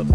We 0.00 0.06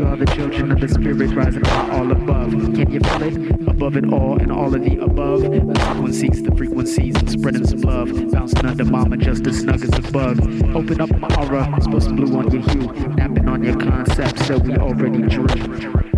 are 0.00 0.16
the 0.16 0.26
children 0.34 0.72
of 0.72 0.80
the 0.80 0.88
spirit 0.88 1.30
rising 1.36 1.64
high 1.64 1.96
all 1.96 2.10
above. 2.10 2.50
Can 2.50 2.90
you 2.90 2.98
feel 2.98 3.22
it? 3.22 3.68
Above 3.68 3.96
it 3.96 4.12
all 4.12 4.40
and 4.42 4.50
all 4.50 4.74
of 4.74 4.82
the 4.82 4.98
above. 4.98 5.42
The 5.42 5.80
frequencies, 5.80 6.42
the 6.42 6.52
frequencies, 6.56 7.14
spreading 7.30 7.64
some 7.64 7.82
love. 7.82 8.08
Bouncing 8.32 8.66
under 8.66 8.84
mama 8.84 9.16
just 9.18 9.46
as 9.46 9.60
snug 9.60 9.84
as 9.84 9.96
a 9.96 10.02
bug. 10.10 10.40
Open 10.74 11.00
up 11.00 11.16
my 11.16 11.28
aura, 11.36 11.72
spill 11.80 12.00
some 12.00 12.16
blue 12.16 12.36
on 12.36 12.50
your 12.50 12.62
hue. 12.62 12.92
Napping 13.14 13.48
on 13.48 13.62
your 13.62 13.76
concepts 13.76 14.48
that 14.48 14.62
we 14.62 14.74
already 14.74 15.22
drew. 15.28 15.46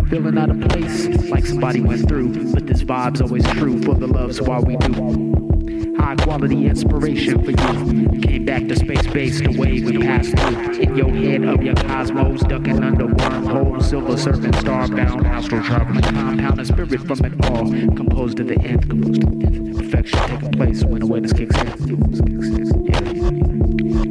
Feeling 0.07 0.39
out 0.39 0.49
of 0.49 0.59
place, 0.69 1.05
like 1.29 1.45
somebody 1.45 1.81
went 1.81 2.07
through. 2.07 2.51
But 2.51 2.65
this 2.65 2.81
vibe's 2.81 3.21
always 3.21 3.45
true 3.49 3.79
for 3.83 3.93
the 3.93 4.07
loves 4.07 4.41
while 4.41 4.63
we 4.63 4.75
do. 4.77 5.28
High 5.99 6.15
quality 6.15 6.65
inspiration 6.65 7.43
for 7.43 7.51
you. 7.51 8.21
Came 8.21 8.45
back 8.45 8.67
to 8.67 8.75
space 8.75 9.05
base, 9.07 9.41
the 9.41 9.55
wave 9.59 9.85
we 9.85 9.97
passed 9.99 10.35
through. 10.37 10.79
In 10.79 10.95
your 10.95 11.09
head 11.09 11.43
of 11.43 11.61
your 11.61 11.75
cosmos, 11.75 12.41
ducking 12.41 12.81
under 12.81 13.05
wormholes, 13.05 13.89
silver 13.89 14.17
serpent, 14.17 14.55
starbound, 14.55 15.25
astral 15.25 15.61
traveling 15.63 16.01
compound, 16.01 16.59
a 16.59 16.65
spirit 16.65 17.01
from 17.01 17.25
it 17.25 17.45
all. 17.45 17.65
Composed 17.95 18.39
of 18.39 18.47
the 18.47 18.59
nth, 18.61 18.89
composed 18.89 19.23
of 19.23 19.39
the. 19.39 19.73
Perfection 19.77 20.19
taking 20.19 20.51
place 20.53 20.83
when 20.83 21.01
awareness 21.01 21.33
kicks 21.33 21.55
in. 21.57 22.85
Yeah, 22.85 24.08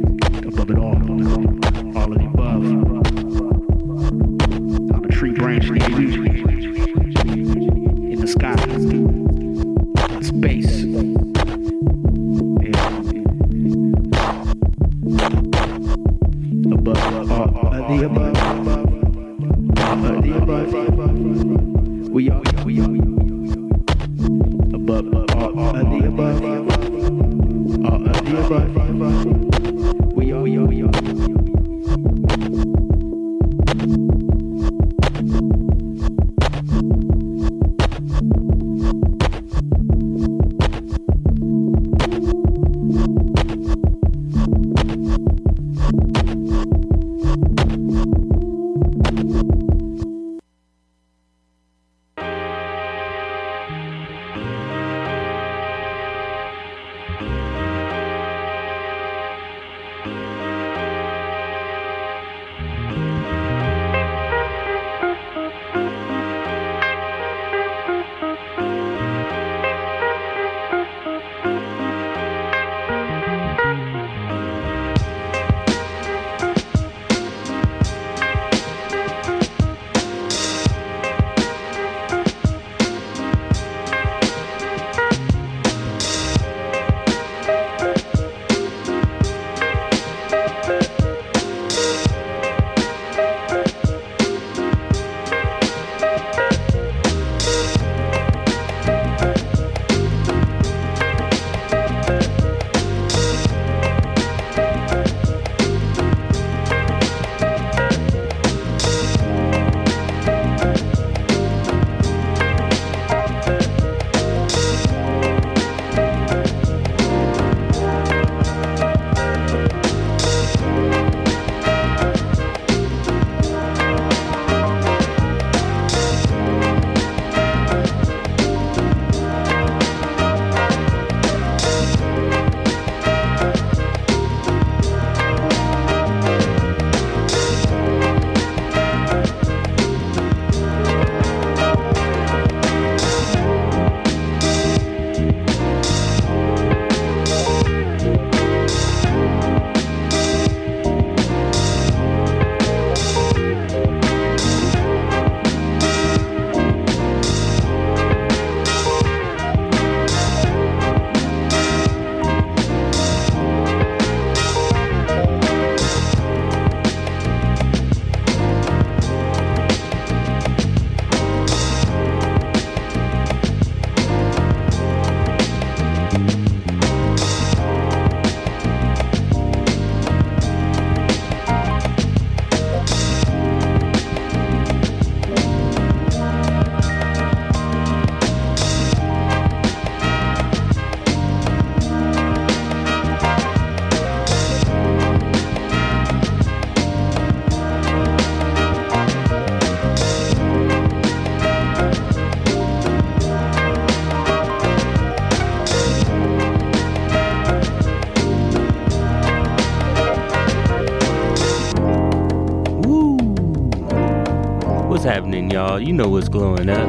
glowing 216.29 216.69
up. 216.69 216.87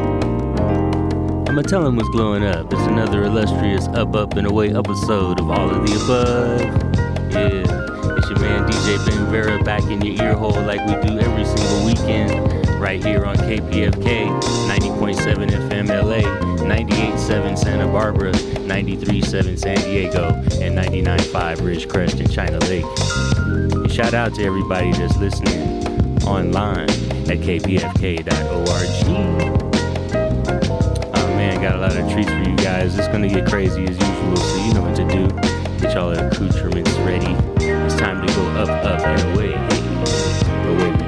I'ma 1.49 1.63
tell 1.63 1.87
'em 1.87 1.97
what's 1.97 2.09
glowing 2.11 2.45
up. 2.45 2.73
It's 2.73 2.83
another 2.83 3.25
illustrious 3.25 3.89
Up, 3.89 4.15
Up, 4.15 4.37
and 4.37 4.47
Away 4.47 4.75
episode 4.75 5.41
of 5.41 5.51
All 5.51 5.71
of 5.71 5.87
the 5.87 5.95
Above. 6.05 6.61
Yeah, 7.33 8.17
it's 8.17 8.29
your 8.29 8.39
man 8.39 8.67
DJ 8.69 8.99
Ben 9.07 9.27
Vera 9.31 9.63
back 9.63 9.83
in 9.85 10.01
your 10.03 10.23
ear 10.23 10.35
hole 10.35 10.61
like 10.63 10.81
we 10.87 10.95
do 11.09 11.19
every 11.19 11.45
single 11.45 11.87
weekend, 11.87 12.81
right 12.81 13.03
here 13.03 13.25
on 13.25 13.37
KPFK 13.37 14.29
90.7 14.69 15.51
FM 15.51 15.91
LA, 15.91 16.23
98.7 16.65 17.57
Santa 17.57 17.87
Barbara, 17.87 18.33
93.7 18.33 19.57
San 19.59 19.77
Diego, 19.79 20.35
and 20.61 20.77
99.5 20.77 21.61
Ridgecrest 21.61 22.21
and 22.21 22.31
China 22.31 22.59
Lake. 22.61 22.85
And 23.75 23.91
shout 23.91 24.15
out 24.15 24.35
to 24.35 24.45
everybody 24.45 24.93
that's 24.93 25.17
listening 25.17 25.85
online 26.27 26.91
at 27.31 27.41
kpfk.org. 28.01 28.89
Oh 31.15 31.27
man, 31.37 31.61
got 31.61 31.77
a 31.77 31.79
lot 31.79 31.95
of 31.95 32.11
treats 32.11 32.31
for 32.31 32.39
you 32.39 32.57
guys. 32.57 32.99
It's 32.99 33.09
gonna 33.09 33.29
get 33.29 33.47
crazy 33.47 33.85
as 33.85 33.99
usual, 33.99 34.37
so 34.37 34.57
you 34.65 34.73
know 34.73 34.81
what 34.81 34.97
to 34.97 35.05
do. 35.07 35.29
Get 35.79 35.95
y'all 35.95 36.11
accoutrements 36.13 36.93
ready. 37.01 37.37
It's 37.61 37.97
time 37.97 38.27
to 38.27 38.35
go 38.35 38.47
up, 38.53 38.71
up, 38.71 39.01
and 39.01 39.37
away. 39.37 39.53
Away 39.53 41.00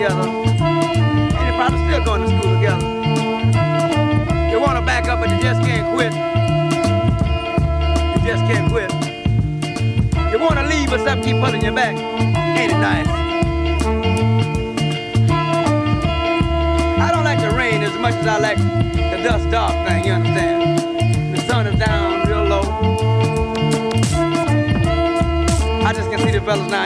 together. 0.00 0.28
And 0.30 1.46
you're 1.46 1.56
probably 1.56 1.78
still 1.84 2.02
going 2.02 2.22
to 2.22 2.28
school 2.28 2.54
together. 2.54 2.86
You 4.50 4.58
want 4.58 4.78
to 4.78 4.84
back 4.86 5.08
up, 5.08 5.20
but 5.20 5.28
you 5.28 5.38
just 5.42 5.60
can't 5.60 5.92
quit. 5.92 6.12
You 8.16 8.20
just 8.26 8.42
can't 8.48 8.70
quit. 8.72 8.90
You 10.32 10.38
want 10.38 10.54
to 10.54 10.66
leave, 10.66 10.88
but 10.88 11.00
something 11.04 11.22
keep 11.22 11.36
pulling 11.36 11.62
you 11.62 11.72
back. 11.72 11.96
Ain't 12.56 12.72
it 12.72 12.78
nice? 12.78 13.06
I 16.98 17.10
don't 17.12 17.24
like 17.24 17.40
the 17.40 17.50
rain 17.54 17.82
as 17.82 17.94
much 17.98 18.14
as 18.14 18.26
I 18.26 18.38
like 18.38 18.56
the 18.56 19.22
dust 19.22 19.50
dark 19.50 19.86
thing, 19.86 20.06
you 20.06 20.12
understand? 20.12 21.36
The 21.36 21.42
sun 21.42 21.66
is 21.66 21.78
down 21.78 22.26
real 22.26 22.44
low. 22.44 22.62
I 25.84 25.92
just 25.92 26.10
can 26.10 26.20
see 26.20 26.30
the 26.30 26.40
fellas 26.40 26.70
now 26.70 26.84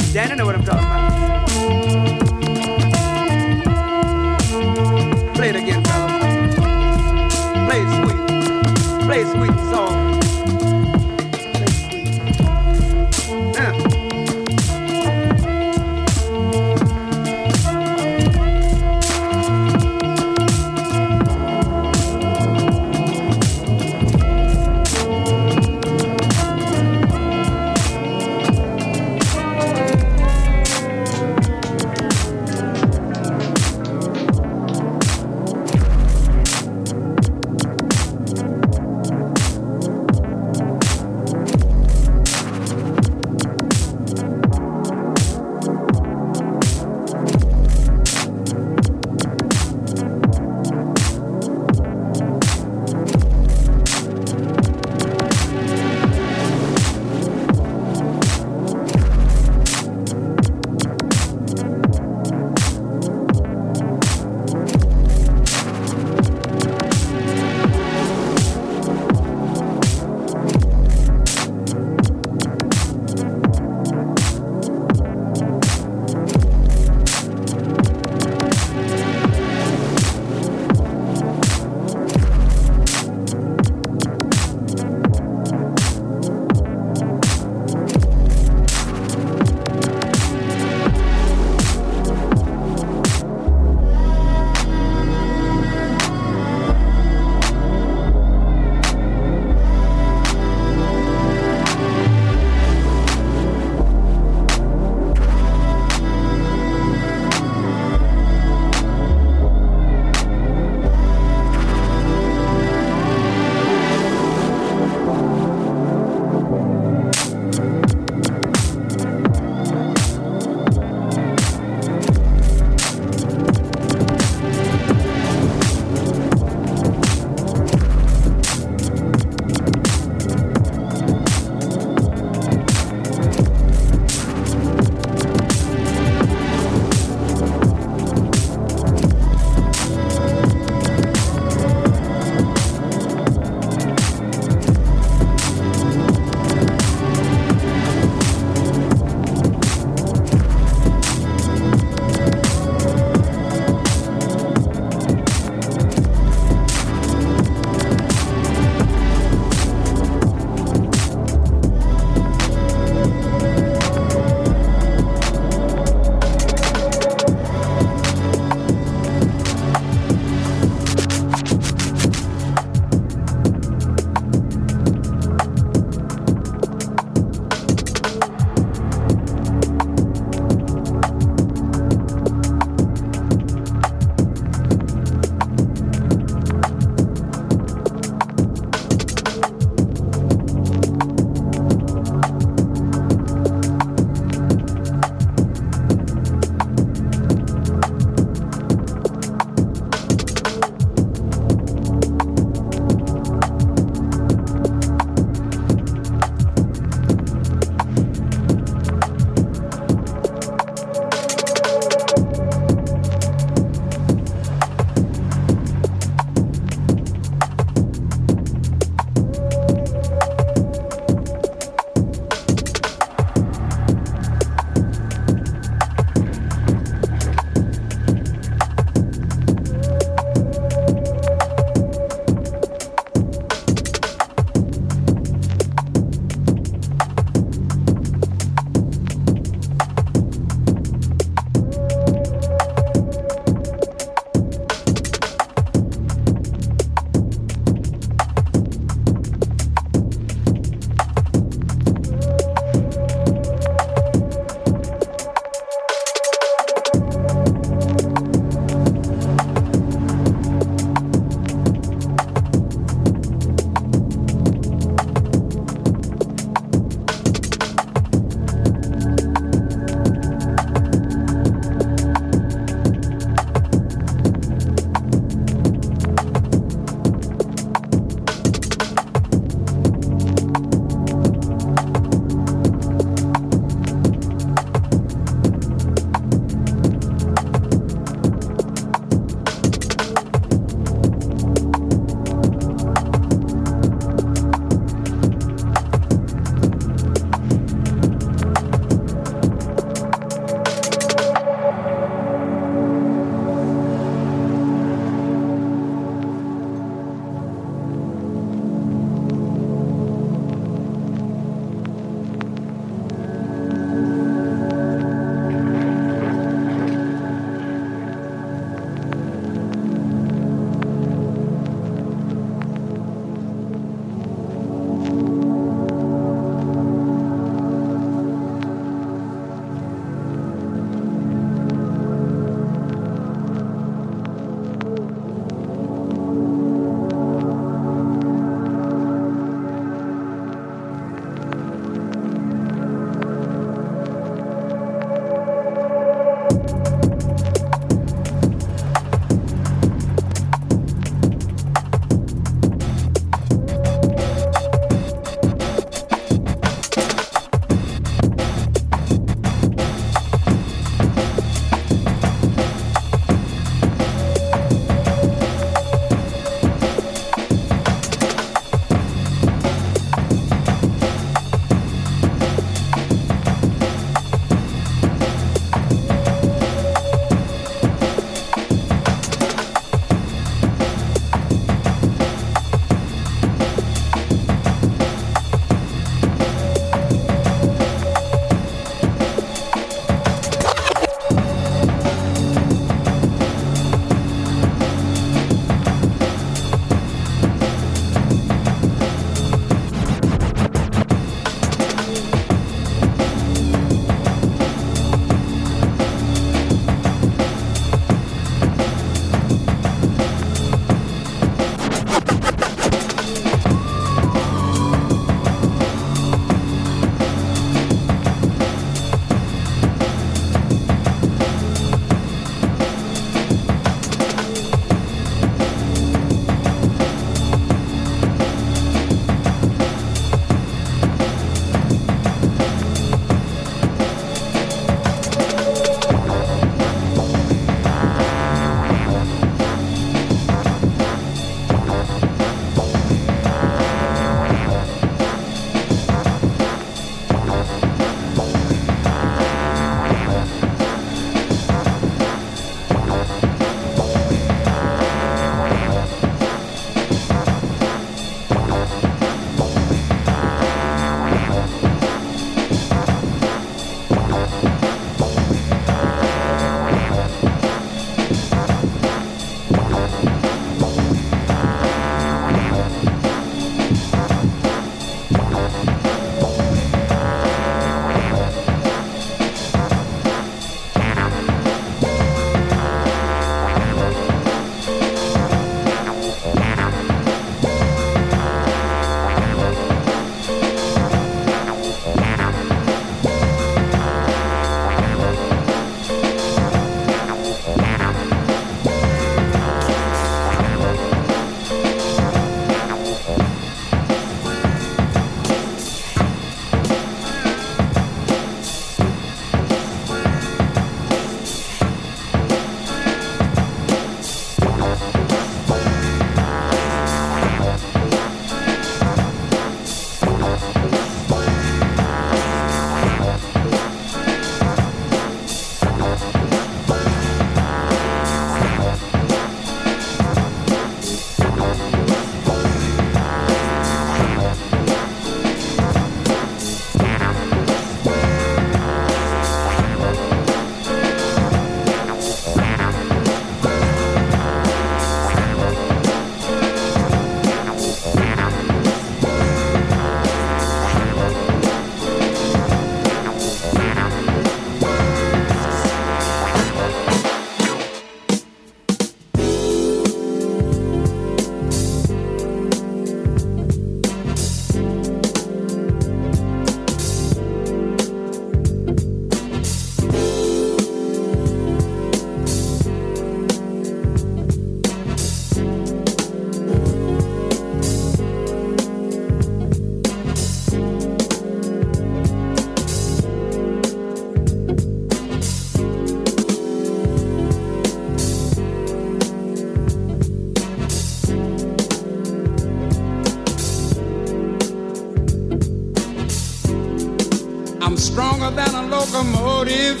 locomotive. 599.46 600.00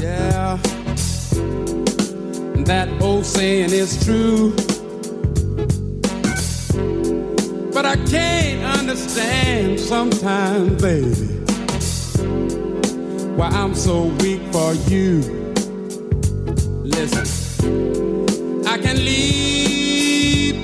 Yeah, 0.00 0.56
that 2.64 2.88
old 3.00 3.26
saying 3.26 3.70
is 3.70 4.02
true. 4.04 4.54
But 7.72 7.86
I 7.86 7.96
can't 8.06 8.64
understand 8.78 9.78
sometimes, 9.80 10.80
baby, 10.80 11.26
why 13.36 13.48
I'm 13.48 13.74
so 13.74 14.04
weak 14.20 14.40
for 14.52 14.74
you. 14.90 15.20
Listen, 16.82 17.26
I 18.66 18.78
can 18.78 18.96
leap 19.04 20.56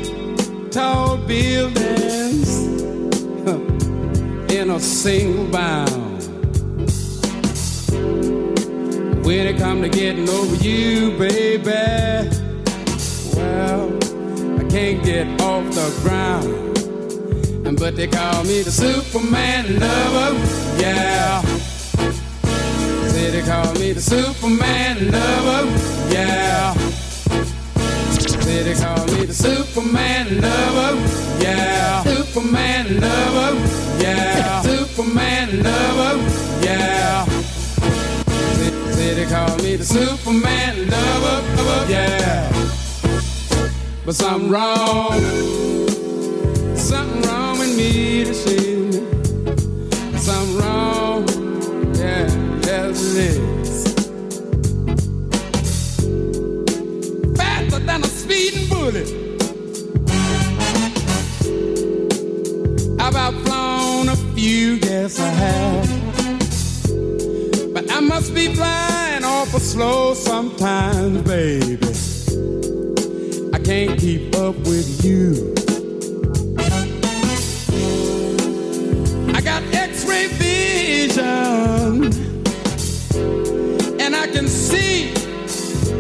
tall 0.71 1.19
buildings 1.19 2.49
in 4.53 4.71
a 4.71 4.81
single 4.81 5.47
bound. 5.47 6.08
Come 9.59 9.83
to 9.83 9.89
getting 9.89 10.29
over 10.29 10.55
you, 10.57 11.11
baby, 11.19 11.67
well, 13.35 13.93
I 14.59 14.65
can't 14.71 15.05
get 15.05 15.27
off 15.43 15.65
the 15.75 16.01
ground. 16.03 16.55
But 17.79 17.97
they 17.97 18.07
call 18.09 18.43
me 18.45 18.63
the 18.63 18.71
Superman 18.71 19.79
lover, 19.79 20.35
yeah. 20.81 21.43
Say 23.09 23.31
they 23.31 23.43
call 23.43 23.73
me 23.75 23.93
the 23.93 24.01
Superman 24.01 25.11
lover, 25.13 25.67
yeah. 26.13 26.75
Say 28.43 28.63
they 28.63 28.75
call 28.75 29.07
me 29.07 29.27
the 29.27 29.35
Superman 29.35 30.41
lover, 30.41 30.97
yeah. 31.41 32.03
Superman 32.05 33.01
lover, 33.01 33.55
yeah. 34.03 34.63
Superman 34.63 35.63
lover, 35.63 36.17
yeah. 36.65 37.38
Say 39.09 39.15
they 39.15 39.25
call 39.25 39.57
me 39.65 39.75
the 39.77 39.85
Superman 39.87 40.91
lover, 40.91 41.91
yeah. 41.91 42.47
But 44.05 44.15
something 44.15 44.51
wrong, 44.51 45.19
something 46.77 47.23
wrong 47.23 47.59
with 47.59 47.75
me 47.75 48.25
to 48.27 48.35
see. 48.35 48.93
Something 50.19 50.59
wrong, 50.59 51.27
yeah, 51.97 52.29
yes 52.67 53.17
it 53.17 53.33
is. 53.33 53.85
Faster 57.35 57.79
than 57.79 58.05
a 58.05 58.09
speeding 58.09 58.69
bullet. 58.69 59.09
I've 63.01 63.17
outflown 63.17 64.09
a 64.13 64.17
few, 64.35 64.75
yes 64.83 65.19
I 65.19 65.29
have. 65.29 65.89
But 67.73 67.91
I 67.91 68.01
must 68.01 68.35
be 68.35 68.55
flying 68.55 68.88
awful 69.49 69.61
slow 69.61 70.13
sometimes, 70.13 71.23
baby. 71.23 71.79
I 73.55 73.59
can't 73.59 73.99
keep 73.99 74.35
up 74.37 74.55
with 74.69 75.03
you. 75.03 75.55
I 79.35 79.41
got 79.41 79.63
X-ray 79.73 80.27
vision, 80.37 82.13
and 83.99 84.15
I 84.15 84.27
can 84.27 84.49
see, 84.49 85.15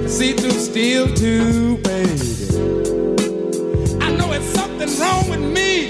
see 0.07 0.35
through 0.35 0.51
steel 0.51 1.07
too, 1.15 1.79
baby. 1.79 2.21
I 4.05 4.11
know 4.13 4.31
it's 4.33 4.53
something 4.53 4.91
wrong 5.01 5.31
with 5.31 5.41
me, 5.41 5.89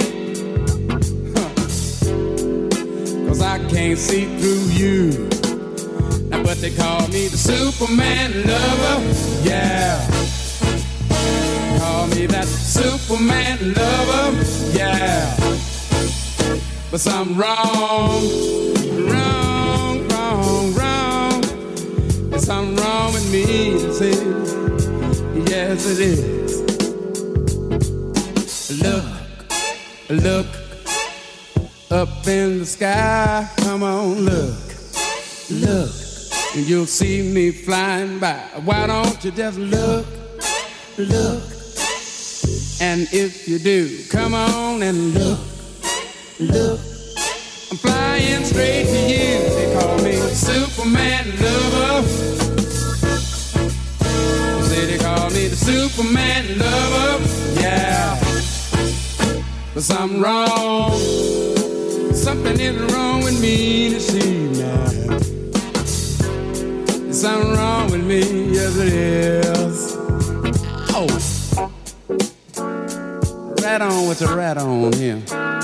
I 3.43 3.59
can't 3.69 3.99
see 3.99 4.27
through 4.39 4.69
you. 4.75 5.38
But 6.59 6.71
they 6.71 6.77
call 6.77 7.07
me 7.07 7.29
the 7.29 7.37
Superman 7.37 8.33
lover, 8.45 9.49
yeah. 9.49 10.05
Call 11.79 12.09
me 12.09 12.27
that 12.27 12.47
Superman 12.47 13.75
lover, 13.75 14.43
yeah. 14.77 15.37
But 16.91 16.99
something 16.99 17.37
wrong, 17.37 18.25
wrong, 19.07 20.09
wrong, 20.09 20.75
wrong. 20.75 21.41
There's 22.31 22.47
something 22.47 22.75
wrong 22.85 23.13
with 23.13 23.31
me, 23.31 23.45
it. 24.01 25.49
Yes, 25.49 25.87
it 25.87 26.01
is. 26.01 26.59
Look, 28.83 29.05
look 30.11 30.47
up 31.93 32.27
in 32.27 32.59
the 32.59 32.67
sky. 32.67 33.49
Come 33.59 33.85
on, 33.85 34.25
look, 34.25 34.59
look, 35.51 36.08
you'll 36.67 36.87
see 36.87 37.23
me 37.23 37.51
flying 37.51 38.19
by. 38.19 38.39
Why 38.65 38.87
don't 38.87 39.23
you 39.25 39.31
just 39.31 39.59
look, 39.59 40.07
look? 40.97 41.43
And 42.81 43.09
if 43.13 43.47
you 43.47 43.59
do, 43.59 44.05
come 44.09 44.35
on 44.35 44.83
and 44.83 45.15
look, 45.15 45.39
look. 46.41 46.81
I'm 47.71 47.77
flying 47.77 48.45
straight 48.45 48.87
to 48.87 49.01
you. 49.13 49.39
They 49.57 49.79
call 49.79 49.99
me 49.99 50.13
Superman 50.33 51.27
lover. 51.43 52.09
Say 54.65 54.87
they 54.87 54.99
call 54.99 55.29
me 55.31 55.49
the 55.49 55.57
Superman 55.57 56.59
lover. 56.59 57.61
Yeah. 57.61 58.19
But 59.75 59.83
something 59.83 60.23
wrong. 60.23 60.97
Something 62.15 62.59
is 62.59 62.93
wrong 62.93 63.23
with 63.23 63.41
me 63.41 63.91
now. 63.91 63.99
There's 63.99 64.88
something 67.19 67.53
wrong 67.55 67.91
with 67.91 68.05
me, 68.05 68.21
yes 68.53 68.77
it 68.77 68.93
is. 68.93 69.97
Oh. 70.95 71.09
Rat 73.61 73.83
on 73.83 74.09
with 74.09 74.21
the 74.21 74.33
rat 74.37 74.57
on 74.57 74.93
here. 74.93 75.58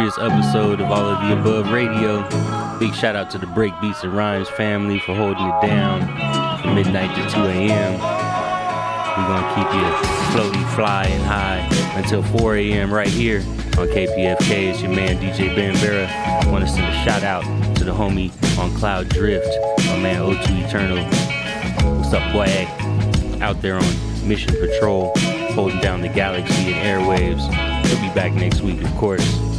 Illustrious 0.00 0.32
episode 0.32 0.80
of 0.80 0.90
All 0.90 1.04
of 1.04 1.20
the 1.20 1.38
Above 1.38 1.70
Radio. 1.70 2.22
Big 2.78 2.94
shout 2.94 3.16
out 3.16 3.30
to 3.30 3.38
the 3.38 3.46
Break 3.46 3.78
Beats 3.80 4.02
and 4.02 4.14
Rhymes 4.16 4.48
family 4.48 4.98
for 4.98 5.14
holding 5.14 5.46
it 5.46 5.60
down 5.62 6.00
from 6.62 6.74
midnight 6.74 7.14
to 7.16 7.34
2 7.34 7.40
a.m. 7.42 8.00
We're 9.18 9.40
to 9.40 9.54
keep 9.54 9.74
you 9.74 10.32
floating, 10.32 10.64
flying 10.74 11.20
high 11.20 11.68
until 11.96 12.22
4 12.22 12.56
a.m. 12.56 12.92
right 12.92 13.08
here 13.08 13.40
on 13.78 13.88
KPFK. 13.88 14.70
It's 14.70 14.80
your 14.80 14.90
man 14.92 15.18
DJ 15.18 15.54
Ben 15.54 15.74
Vera. 15.76 16.06
I 16.06 16.50
want 16.50 16.64
to 16.64 16.70
send 16.70 16.86
a 16.86 17.04
shout 17.04 17.22
out 17.22 17.44
to 17.76 17.84
the 17.84 17.92
homie 17.92 18.30
on 18.58 18.74
Cloud 18.76 19.08
Drift, 19.10 19.54
my 19.86 19.98
man 19.98 20.22
O2 20.22 20.66
Eternal. 20.66 21.04
What's 21.98 22.14
up, 22.14 22.32
boy? 22.32 22.66
Out 23.44 23.60
there 23.60 23.76
on 23.76 24.26
mission 24.26 24.54
patrol, 24.54 25.12
holding 25.52 25.80
down 25.80 26.00
the 26.00 26.08
galaxy 26.08 26.72
and 26.72 27.02
airwaves. 27.02 27.42
He'll 27.86 28.00
be 28.00 28.14
back 28.14 28.32
next 28.32 28.62
week, 28.62 28.82
of 28.82 28.90
course. 28.92 29.49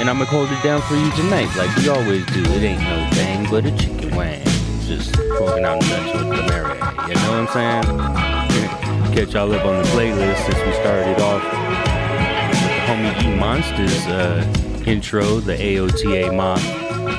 And 0.00 0.08
I'ma 0.08 0.24
hold 0.24 0.50
it 0.50 0.62
down 0.62 0.80
for 0.82 0.94
you 0.94 1.10
tonight, 1.12 1.54
like 1.56 1.76
we 1.76 1.88
always 1.90 2.24
do. 2.26 2.40
It 2.40 2.62
ain't 2.62 2.80
no 2.80 3.06
thing 3.10 3.46
but 3.50 3.66
a 3.66 3.76
chicken 3.76 4.16
wing. 4.16 4.42
Just 4.86 5.14
smoking 5.14 5.64
out 5.64 5.80
nuts 5.82 6.14
with 6.14 6.28
the 6.30 6.42
Mary. 6.48 6.74
You 7.06 7.14
know 7.14 7.44
what 7.44 7.56
I'm 7.56 7.84
saying? 7.84 9.14
Catch 9.14 9.34
y'all 9.34 9.52
up 9.52 9.66
on 9.66 9.82
the 9.82 9.88
playlist 9.90 10.38
since 10.44 10.56
we 10.56 10.72
started 10.72 11.20
off 11.20 11.42
with 11.44 12.60
the 12.62 12.80
homie 12.86 13.24
E 13.24 13.38
Monsters 13.38 14.06
uh, 14.06 14.82
intro, 14.86 15.40
the 15.40 15.52
AOTA 15.52 16.34
mock. 16.34 16.60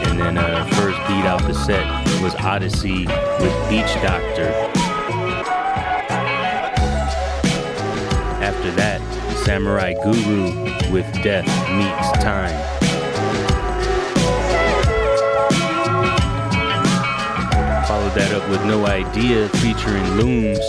And 0.08 0.20
then 0.20 0.38
uh, 0.38 0.66
first 0.74 0.98
beat 1.08 1.26
out 1.26 1.42
the 1.44 1.54
set 1.54 1.86
was 2.22 2.36
Odyssey 2.36 3.06
with 3.06 3.70
Beach 3.70 3.94
Doctor. 4.02 4.50
After 8.42 8.72
that, 8.72 9.01
Samurai 9.44 9.94
Guru 10.04 10.54
with 10.92 11.12
Death 11.24 11.48
Meets 11.74 12.24
Time. 12.24 12.56
Followed 17.88 18.14
that 18.14 18.32
up 18.34 18.48
with 18.50 18.64
No 18.66 18.86
Idea 18.86 19.50
featuring 19.50 20.04
Looms. 20.12 20.60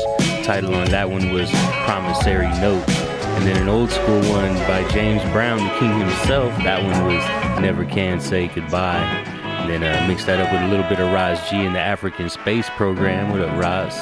Title 0.45 0.75
on 0.75 0.89
that 0.89 1.11
one 1.11 1.33
was 1.33 1.51
Promissory 1.85 2.49
Note. 2.61 2.89
And 2.89 3.47
then 3.47 3.63
an 3.63 3.69
old 3.69 3.91
school 3.91 4.21
one 4.31 4.55
by 4.67 4.89
James 4.91 5.23
Brown, 5.33 5.59
the 5.59 5.79
king 5.79 5.99
himself. 5.99 6.57
That 6.65 6.83
one 6.83 7.15
was 7.15 7.61
Never 7.61 7.85
Can 7.85 8.21
Say 8.21 8.49
Goodbye. 8.49 9.05
And 9.05 9.71
then 9.71 9.83
uh, 9.85 10.09
mixed 10.09 10.27
that 10.27 10.41
up 10.41 10.51
with 10.51 10.63
a 10.63 10.69
little 10.69 10.89
bit 10.89 10.99
of 10.99 11.13
Ras 11.13 11.51
G 11.51 11.63
in 11.63 11.75
the 11.75 11.79
Afrikan 11.79 12.31
Space 12.31 12.71
Program. 12.71 13.31
What 13.31 13.43
up, 13.43 13.61
Ras? 13.61 13.97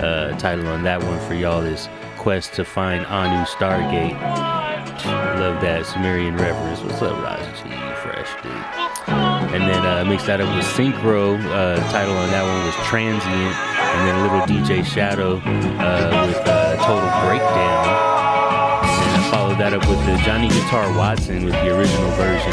Uh, 0.00 0.34
title 0.38 0.66
on 0.68 0.82
that 0.84 1.02
one 1.02 1.20
for 1.28 1.34
y'all 1.34 1.62
is 1.62 1.88
Quest 2.28 2.52
to 2.52 2.62
Find 2.62 3.06
Anu 3.06 3.42
Stargate. 3.46 4.12
Love 5.40 5.62
that 5.62 5.86
Sumerian 5.86 6.36
reference. 6.36 6.82
What's 6.82 7.00
up, 7.00 7.16
Ras 7.24 7.40
G? 7.64 7.72
Fresh 8.04 8.28
dude. 8.44 8.52
And 9.56 9.64
then 9.64 9.80
uh, 9.80 10.04
mixed 10.04 10.26
that 10.26 10.38
up 10.42 10.54
with 10.54 10.66
Synchro. 10.76 11.40
Uh, 11.40 11.80
title 11.88 12.12
on 12.12 12.28
that 12.28 12.44
one 12.44 12.68
was 12.68 12.76
Transient. 12.84 13.24
And 13.24 14.00
then 14.04 14.14
a 14.20 14.22
little 14.28 14.44
DJ 14.44 14.84
Shadow 14.84 15.40
uh, 15.80 16.28
with 16.28 16.44
uh, 16.44 16.76
Total 16.84 17.08
Breakdown. 17.24 17.96
And 17.96 19.12
I 19.16 19.30
followed 19.32 19.56
that 19.56 19.72
up 19.72 19.88
with 19.88 20.04
the 20.04 20.20
Johnny 20.20 20.48
Guitar 20.48 20.92
Watson 20.98 21.46
with 21.46 21.54
the 21.64 21.72
original 21.72 22.10
version. 22.20 22.52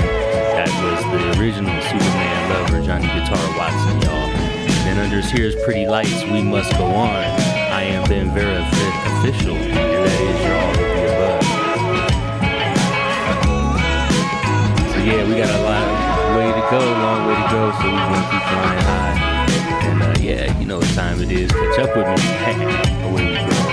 That 0.55 0.71
was 0.87 1.03
the 1.11 1.35
original 1.35 1.75
Superman 1.83 2.39
lover, 2.47 2.79
Johnny 2.79 3.11
Guitar 3.11 3.43
Watson, 3.59 4.07
y'all. 4.07 4.31
And 4.71 4.87
then 4.87 4.97
under 5.03 5.19
Here's 5.19 5.53
Pretty 5.65 5.85
Lights, 5.85 6.23
We 6.31 6.41
Must 6.41 6.71
Go 6.79 6.85
On. 6.85 7.54
I 7.75 7.83
am 7.83 8.07
Ben 8.07 8.29
Vera 8.31 8.61
official, 8.61 9.53
and 9.53 9.75
that 9.75 10.21
is 10.23 10.39
your 10.47 10.55
all 10.55 10.75
So 14.93 14.97
yeah, 15.03 15.27
we 15.27 15.35
got 15.35 15.51
a 15.51 15.61
lot 15.61 15.83
of 15.83 16.37
way 16.37 16.47
to 16.55 16.63
go, 16.71 16.79
long 16.79 17.27
way 17.27 17.35
to 17.35 17.47
go, 17.51 17.71
so 17.75 17.83
we 17.83 17.91
want 17.91 18.23
to 18.23 18.31
keep 18.31 18.43
flying 18.47 18.79
high. 18.79 19.15
And 19.89 20.01
uh, 20.03 20.15
yeah, 20.21 20.57
you 20.57 20.65
know 20.65 20.77
what 20.77 20.93
time 20.95 21.21
it 21.21 21.29
is. 21.29 21.51
Catch 21.51 21.79
up 21.79 21.97
with 21.97 22.07
me. 22.07 22.13
Away 23.09 23.25
we 23.27 23.35
go. 23.49 23.64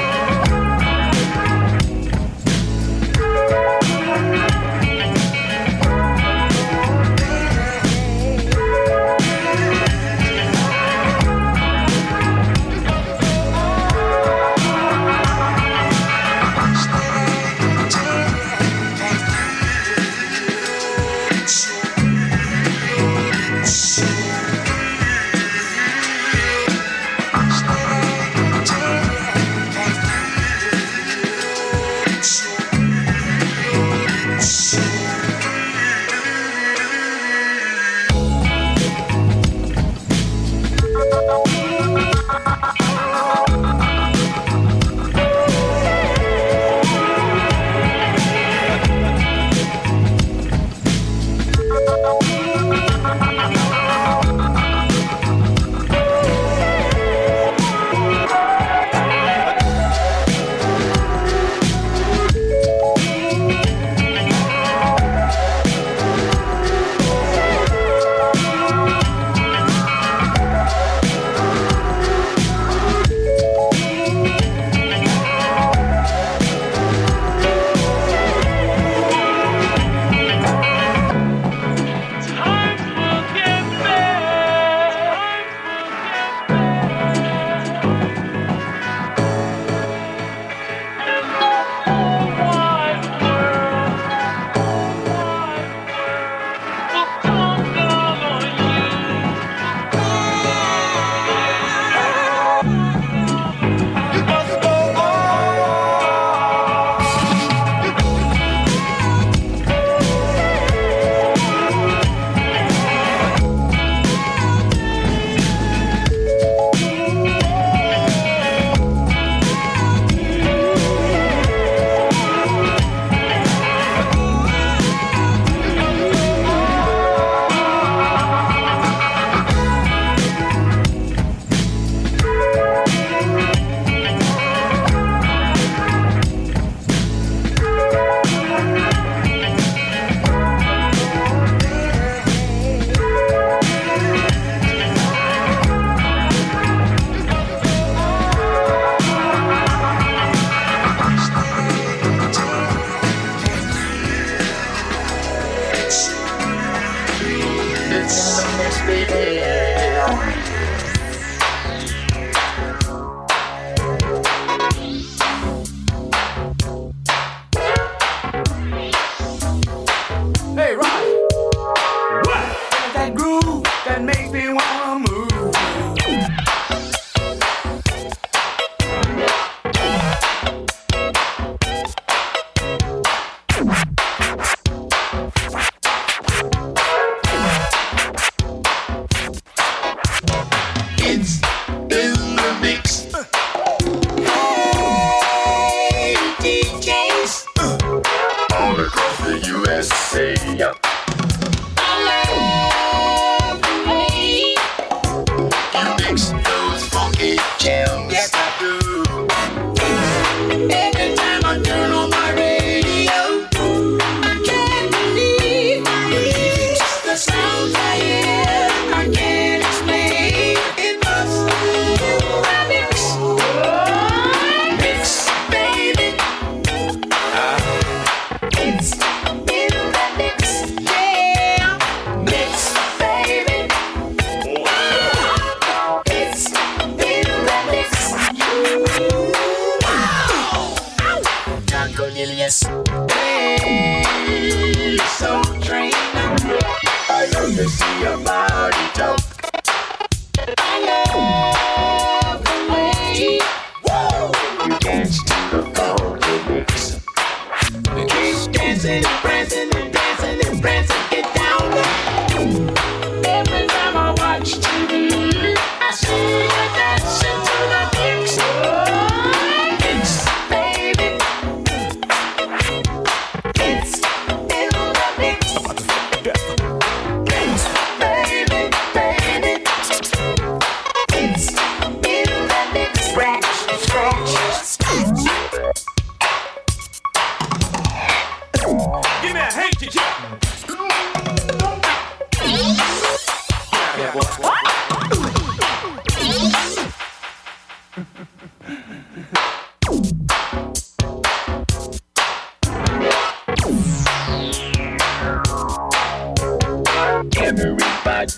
Everybody's 307.52 308.36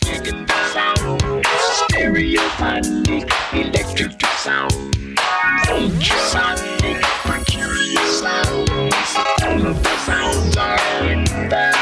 digging 0.00 0.46
the 0.46 0.68
sound, 0.72 1.44
stereo 1.44 2.40
phonic, 2.56 3.30
electric 3.52 4.24
sound. 4.38 4.72
Ultrasonic, 5.68 7.02
peculiar 7.24 8.06
sounds. 8.06 8.70
All 9.42 9.66
of 9.66 9.82
the 9.82 9.96
sounds 9.98 10.56
are 10.56 11.04
in 11.04 11.24
the 11.24 11.76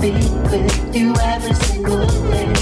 be 0.00 0.12
with 0.12 0.94
you 0.94 1.12
every 1.20 1.54
single 1.54 2.06
day. 2.06 2.57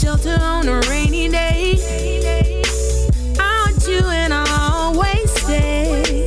shelter 0.00 0.38
on 0.40 0.66
a 0.66 0.80
rainy 0.88 1.28
day. 1.28 1.78
I 3.38 3.66
want 3.66 3.86
you 3.86 3.98
and 3.98 4.32
I'll 4.32 4.94
always 4.94 5.30
stay. 5.30 6.24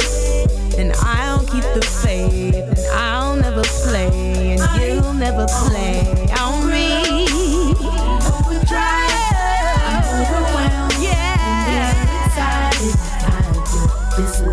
And 0.78 0.93
I'll 1.01 1.39
keep 1.39 1.63
the 1.74 1.82
faith, 1.82 2.53
and 2.53 2.80
I'll 2.93 3.36
never 3.36 3.63
play, 3.63 4.57
and 4.57 4.82
you'll 4.82 5.13
never 5.13 5.47
play 5.47 6.28
on 6.39 6.69
me. 6.69 7.17
Overwhelmed, 10.19 10.93
yeah. 10.99 12.26
Inside, 12.26 12.76
I 13.26 13.41
get 13.71 14.41
this. 14.43 14.53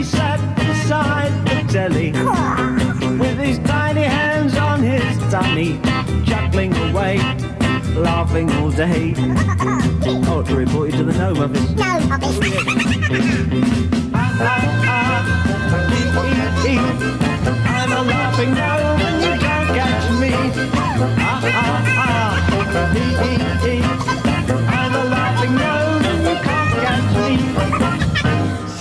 He 0.00 0.06
sat 0.06 0.40
beside 0.56 1.30
the 1.44 1.60
telly 1.70 2.10
with 3.18 3.38
his 3.38 3.58
tiny 3.58 4.00
hands 4.00 4.56
on 4.56 4.82
his 4.82 5.18
tummy, 5.30 5.78
chuckling 6.24 6.74
away, 6.88 7.18
laughing 7.94 8.50
all 8.52 8.70
day. 8.70 9.12
Oh, 10.32 10.42
to 10.46 10.56
report 10.56 10.90
you 10.90 10.96
to 10.96 11.04
the 11.04 11.12
gnome 11.12 11.40
office. 11.40 11.74
Ah, 11.78 12.00
ah, 14.42 15.19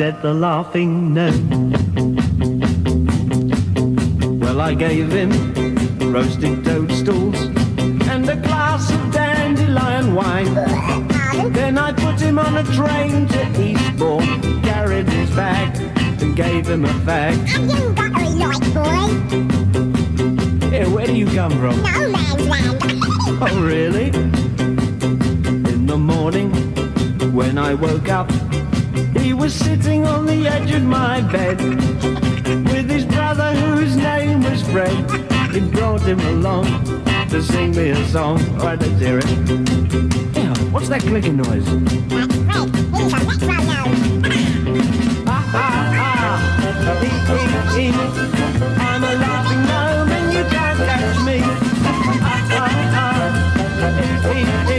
Said 0.09 0.21
the 0.23 0.33
laughing 0.33 1.13
gnome. 1.13 1.69
Well, 4.39 4.59
I 4.59 4.73
gave 4.73 5.11
him 5.11 5.29
roasted 6.11 6.65
toadstools 6.65 7.39
and 8.09 8.27
a 8.27 8.35
glass 8.35 8.91
of 8.91 9.11
dandelion 9.11 10.15
wine. 10.15 10.55
Then 11.53 11.77
I 11.77 11.93
put 11.93 12.19
him 12.19 12.39
on 12.39 12.57
a 12.57 12.63
train 12.63 13.27
to 13.27 13.61
Eastbourne, 13.61 14.63
carried 14.63 15.07
his 15.09 15.29
bag 15.35 15.77
and 16.23 16.35
gave 16.35 16.67
him 16.67 16.85
a 16.85 16.93
fag. 17.05 17.37
You 17.69 17.93
got 17.93 18.11
a 18.19 18.29
light, 18.41 18.65
boy. 18.73 19.09
Here, 20.71 20.89
where 20.89 21.05
do 21.05 21.13
you 21.13 21.27
come 21.27 21.51
from? 21.51 21.83
No 21.83 22.09
man's 22.09 22.47
land. 22.47 22.81
Oh, 23.43 23.61
really? 23.61 24.07
In 25.71 25.85
the 25.85 25.99
morning, 25.99 26.49
when 27.31 27.59
I 27.59 27.75
woke 27.75 28.09
up, 28.09 28.31
he 29.19 29.33
was 29.33 29.53
sitting 29.53 30.05
on 30.05 30.25
the 30.25 30.47
edge 30.47 30.71
of 30.71 30.83
my 30.83 31.21
bed 31.21 31.59
with 32.71 32.89
his 32.89 33.05
brother, 33.05 33.53
whose 33.53 33.95
name 33.95 34.41
was 34.43 34.61
Fred. 34.63 34.93
He 35.53 35.59
brought 35.61 36.01
him 36.01 36.19
along 36.21 36.65
to 37.29 37.41
sing 37.41 37.71
me 37.71 37.89
a 37.89 38.05
song. 38.07 38.39
All 38.59 38.65
right, 38.67 38.79
let's 38.79 38.99
hear 38.99 39.19
it. 39.19 39.29
Yeah, 40.35 40.53
what's 40.71 40.89
that 40.89 41.01
clicking 41.01 41.37
noise? 41.37 41.65
That's 42.09 42.35
Fred. 42.43 42.69
He's 42.95 43.13
a 43.13 43.17
retro 43.25 43.57
gnome. 43.69 43.95
Ah, 45.27 45.51
ah, 45.53 45.61
ah, 46.01 47.03
ee, 47.03 47.09
ee, 47.35 47.87
ee. 47.87 47.91
I'm 48.87 49.03
a 49.03 49.05
laughing 49.23 49.63
gnome 49.69 50.11
and 50.17 50.27
you 50.33 50.43
can't 50.53 50.79
catch 50.89 51.17
me. 51.27 51.37
Ah, 51.41 52.57
ah, 52.57 52.69
ah, 53.01 53.91
ee, 54.31 54.43
ee, 54.73 54.75
ee. 54.75 54.78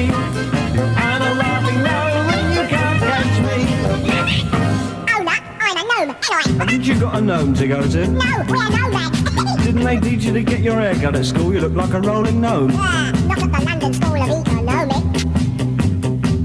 Haven't 6.61 6.85
you 6.85 7.01
got 7.01 7.17
a 7.17 7.21
gnome 7.23 7.55
to 7.55 7.67
go 7.67 7.81
to? 7.81 8.07
no, 8.07 8.45
we're 8.47 8.69
nomads. 8.69 9.65
Didn't 9.65 9.83
they 9.83 9.99
teach 9.99 10.25
you 10.25 10.35
to 10.35 10.43
get 10.43 10.61
your 10.61 10.79
hair 10.79 10.95
cut 10.95 11.17
at 11.17 11.25
school? 11.25 11.55
You 11.55 11.61
look 11.63 11.73
like 11.73 11.95
a 11.95 12.03
rolling 12.03 12.39
gnome. 12.43 12.71
Yeah, 12.73 13.13
not 13.27 13.43
at 13.43 13.51
the 13.51 13.65
London 13.65 13.95
School 13.95 14.15
of 14.23 14.47
Economics. 14.47 15.25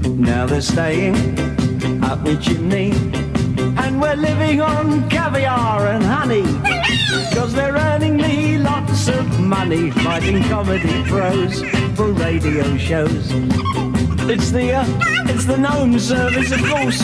Now 0.08 0.46
they're 0.46 0.62
staying 0.62 1.14
up 2.02 2.24
the 2.24 2.38
chimney 2.38 2.92
and 3.76 4.00
we're 4.00 4.16
living 4.16 4.62
on 4.62 5.06
caviar 5.10 5.86
and 5.88 6.02
honey. 6.02 6.44
Cause 7.34 7.52
they're 7.52 7.74
earning 7.76 8.16
me 8.16 8.56
lots 8.56 9.08
of 9.08 9.38
money 9.38 9.90
fighting 9.90 10.42
comedy 10.44 11.04
pros 11.04 11.60
for 11.94 12.12
radio 12.12 12.78
shows. 12.78 13.32
It's 14.28 14.50
the, 14.50 14.72
uh, 14.72 14.86
it's 15.28 15.44
the 15.44 15.58
gnome 15.58 15.98
service, 15.98 16.52
of 16.52 16.64
course. 16.64 17.02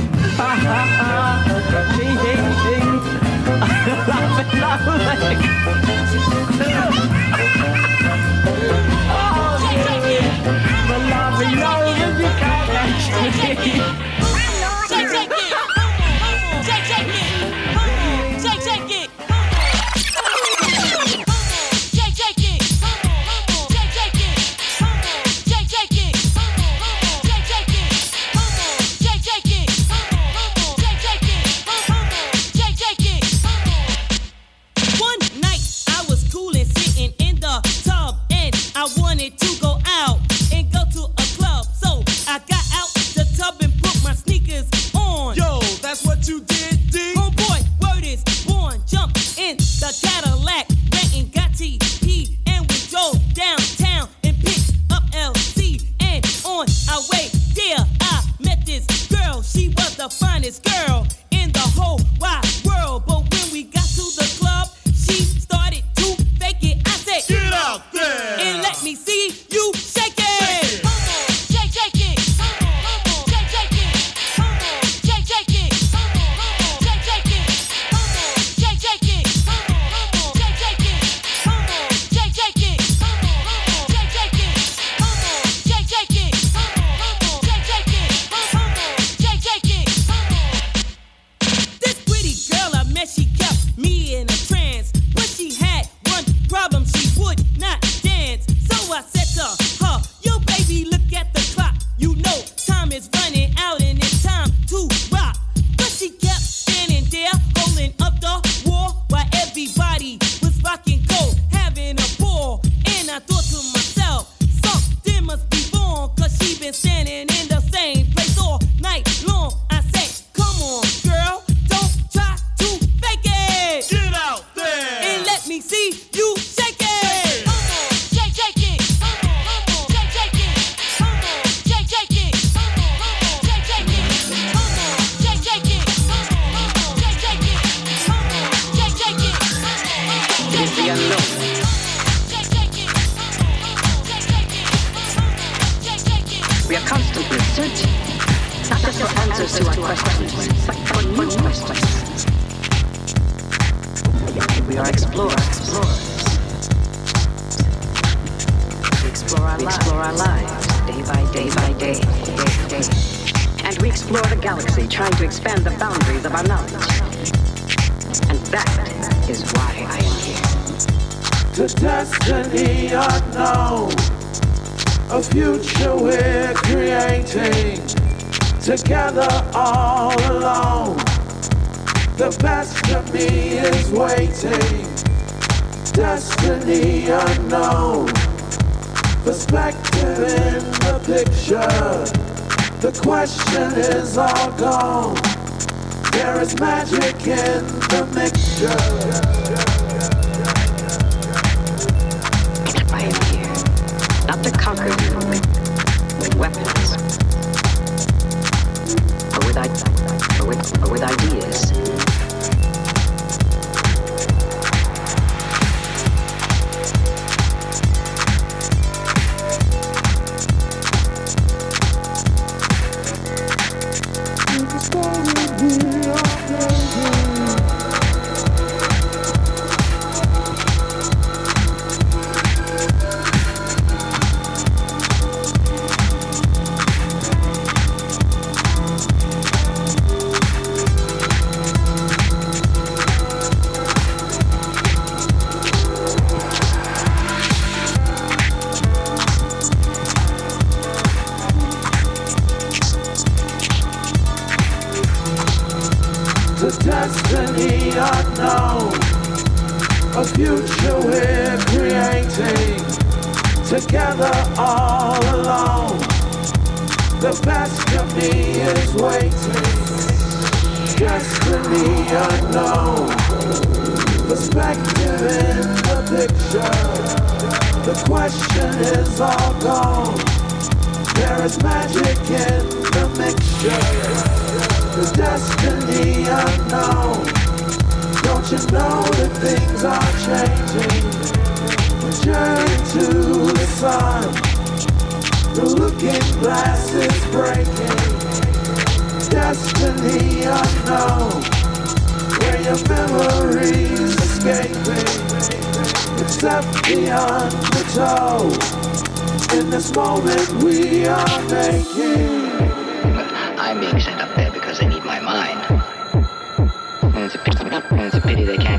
ha 0.40 0.50
ha 0.66 0.80
ha, 1.00 1.12
ding 1.96 2.16
ding 2.22 2.44
ding, 2.64 2.90
laughing 4.10 4.52
loudly. 4.62 5.60
love, 11.10 11.40
you 11.40 11.56
know 11.56 11.80
that 11.92 13.66
you 13.66 14.29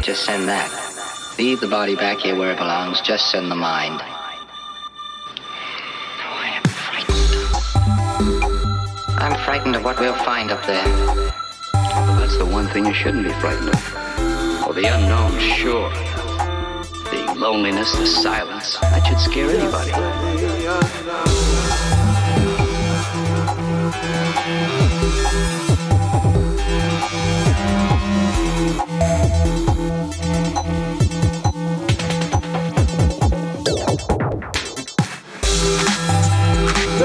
just 0.02 0.26
send 0.26 0.48
that. 0.48 0.70
Leave 1.38 1.60
the 1.60 1.68
body 1.68 1.96
back 1.96 2.20
here 2.20 2.36
where 2.36 2.52
it 2.52 2.58
belongs, 2.58 3.02
just 3.02 3.30
send 3.30 3.52
the 3.52 3.56
mind. 3.56 4.02
I'm 9.20 9.38
frightened 9.46 9.76
of 9.76 9.84
what 9.84 10.00
we'll 10.00 10.16
find 10.16 10.50
up 10.50 10.66
there. 10.66 10.84
Well, 11.74 12.20
that's 12.20 12.38
the 12.38 12.46
one 12.46 12.68
thing 12.68 12.86
you 12.86 12.94
shouldn't 12.94 13.26
be 13.26 13.34
frightened 13.34 13.70
of. 13.70 14.68
Or 14.68 14.74
the 14.74 14.86
unknown, 14.86 15.40
sure. 15.40 15.92
The 17.12 17.34
loneliness, 17.38 17.92
the 17.96 18.08
silence. 18.08 18.78
That 18.80 19.06
should 19.06 19.20
scare 19.20 19.50
anybody. 19.50 19.92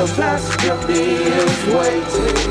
Is 0.08 0.16
waiting 1.74 2.46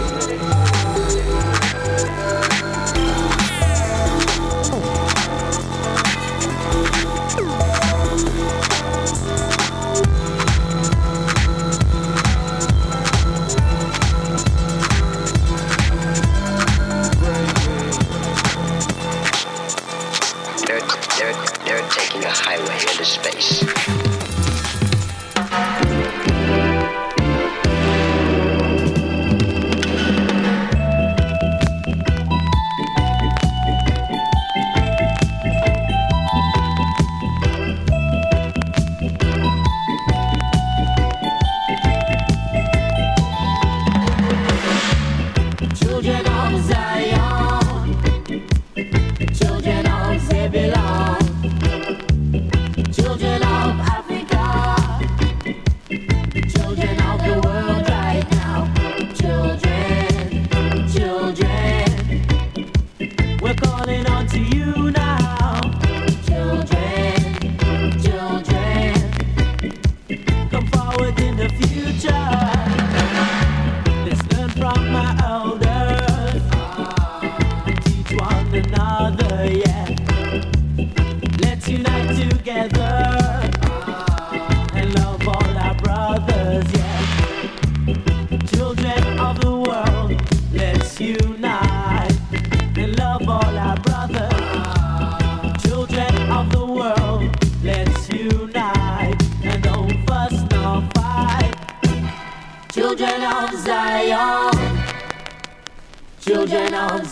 they're 21.65 21.89
taking 21.89 22.23
a 22.23 22.29
highway 22.29 22.79
into 22.81 23.05
space. 23.05 23.64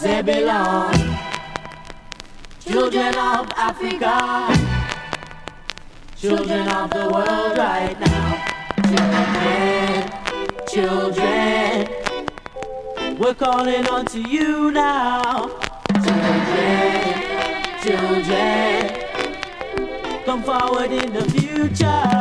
Zebulon, 0.04 0.92
children 2.60 3.16
of 3.18 3.50
Africa, 3.56 4.52
children 6.18 6.68
of 6.68 6.90
the 6.90 7.08
world 7.10 7.58
right 7.58 7.98
now. 8.02 8.36
Children, 10.68 11.88
children, 11.88 11.88
we're 13.18 13.34
calling 13.34 13.88
on 13.88 14.06
to 14.08 14.20
you 14.20 14.72
now. 14.72 15.48
Children, 16.04 17.14
children, 17.82 18.90
come 20.26 20.44
forward 20.44 20.92
in 20.92 21.14
the 21.14 21.24
future. 21.32 22.13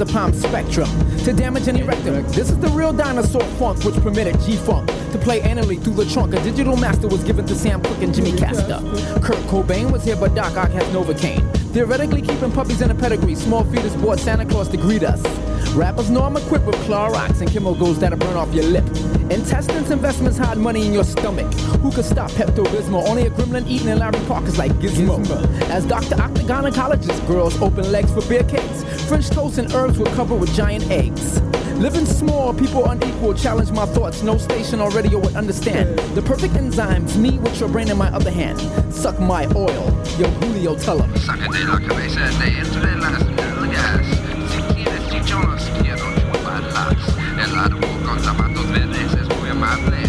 Is 0.00 0.08
a 0.08 0.12
palm 0.12 0.32
spectrum. 0.32 0.88
To 1.24 1.32
damage 1.32 1.68
any 1.68 1.82
rectum, 1.82 2.22
this 2.28 2.50
is 2.50 2.58
the 2.58 2.68
real 2.68 2.92
dinosaur 2.92 3.42
funk 3.58 3.84
which 3.84 3.94
permitted 3.96 4.40
G-Funk 4.40 4.88
to 5.12 5.18
play 5.18 5.40
annually 5.42 5.76
through 5.76 5.94
the 5.94 6.06
trunk. 6.06 6.34
A 6.34 6.42
digital 6.42 6.76
master 6.76 7.08
was 7.08 7.22
given 7.24 7.46
to 7.46 7.54
Sam 7.54 7.82
Cooke 7.82 8.02
and 8.02 8.14
Jimmy 8.14 8.32
Castor. 8.32 8.80
Kurt 9.20 9.42
Cobain 9.48 9.90
was 9.90 10.04
here, 10.04 10.16
but 10.16 10.34
Doc 10.34 10.56
Ock 10.56 10.70
has 10.70 10.84
Novocaine. 10.94 11.46
Theoretically 11.72 12.22
keeping 12.22 12.52
puppies 12.52 12.80
in 12.80 12.90
a 12.90 12.94
pedigree, 12.94 13.34
small 13.34 13.64
fetus 13.64 13.94
brought 13.96 14.18
Santa 14.18 14.44
Claus 14.44 14.68
to 14.68 14.76
greet 14.76 15.02
us. 15.02 15.22
Rappers 15.74 16.10
know 16.10 16.22
I'm 16.22 16.36
equipped 16.36 16.66
with 16.66 16.76
Clorox 16.86 17.40
and 17.40 17.50
chemicals 17.50 18.00
that'll 18.00 18.18
burn 18.18 18.36
off 18.36 18.52
your 18.52 18.64
lip. 18.64 18.84
Intestines 19.30 19.90
investments 19.92 20.36
hide 20.36 20.58
money 20.58 20.84
in 20.84 20.92
your 20.92 21.04
stomach. 21.04 21.52
Who 21.80 21.92
could 21.92 22.04
stop 22.04 22.30
Pepto 22.32 22.64
Bismol? 22.64 23.06
Only 23.06 23.26
a 23.26 23.30
gremlin 23.30 23.68
eating 23.68 23.88
in 23.88 23.98
Larry 24.00 24.18
Parker's 24.26 24.58
like 24.58 24.72
Gizmo. 24.80 25.20
As 25.70 25.86
Dr. 25.86 26.20
Octagon 26.20 26.64
gynecologist, 26.64 27.24
girls 27.28 27.60
open 27.62 27.92
legs 27.92 28.12
for 28.12 28.22
beer 28.28 28.42
cakes. 28.42 28.82
French 29.10 29.30
toast 29.30 29.58
and 29.58 29.72
herbs 29.74 29.98
were 29.98 30.06
covered 30.14 30.36
with 30.36 30.54
giant 30.54 30.88
eggs. 30.88 31.40
Living 31.80 32.06
small, 32.06 32.54
people 32.54 32.88
unequal, 32.88 33.34
challenge 33.34 33.72
my 33.72 33.84
thoughts. 33.86 34.22
No 34.22 34.38
station 34.38 34.80
or 34.80 34.88
radio 34.90 35.18
would 35.18 35.34
understand. 35.34 35.98
The 36.14 36.22
perfect 36.22 36.54
enzymes, 36.54 37.16
me 37.16 37.36
with 37.40 37.58
your 37.58 37.68
brain 37.68 37.90
in 37.90 37.98
my 37.98 38.08
other 38.12 38.30
hand. 38.30 38.60
Suck 38.94 39.18
my 39.18 39.46
oil. 39.56 39.84
Yo, 40.16 40.28
Julio, 40.38 40.76
tell 40.76 41.02
him. 41.02 41.12
Sácate 41.14 41.64
la 41.66 41.80
cabeza 41.80 42.20
de 42.38 42.60
entre 42.60 42.96
las 42.98 43.26
nalgas. 43.34 44.06
Si 44.52 44.62
quieres 44.74 45.08
chichones, 45.08 45.68
quiero 45.82 46.06
chuparlas. 46.14 46.94
El 47.36 47.58
árbol 47.58 48.02
con 48.06 48.20
zapatos 48.20 48.70
verdes 48.70 49.12
es 49.12 49.40
muy 49.40 49.50
amable. 49.50 49.99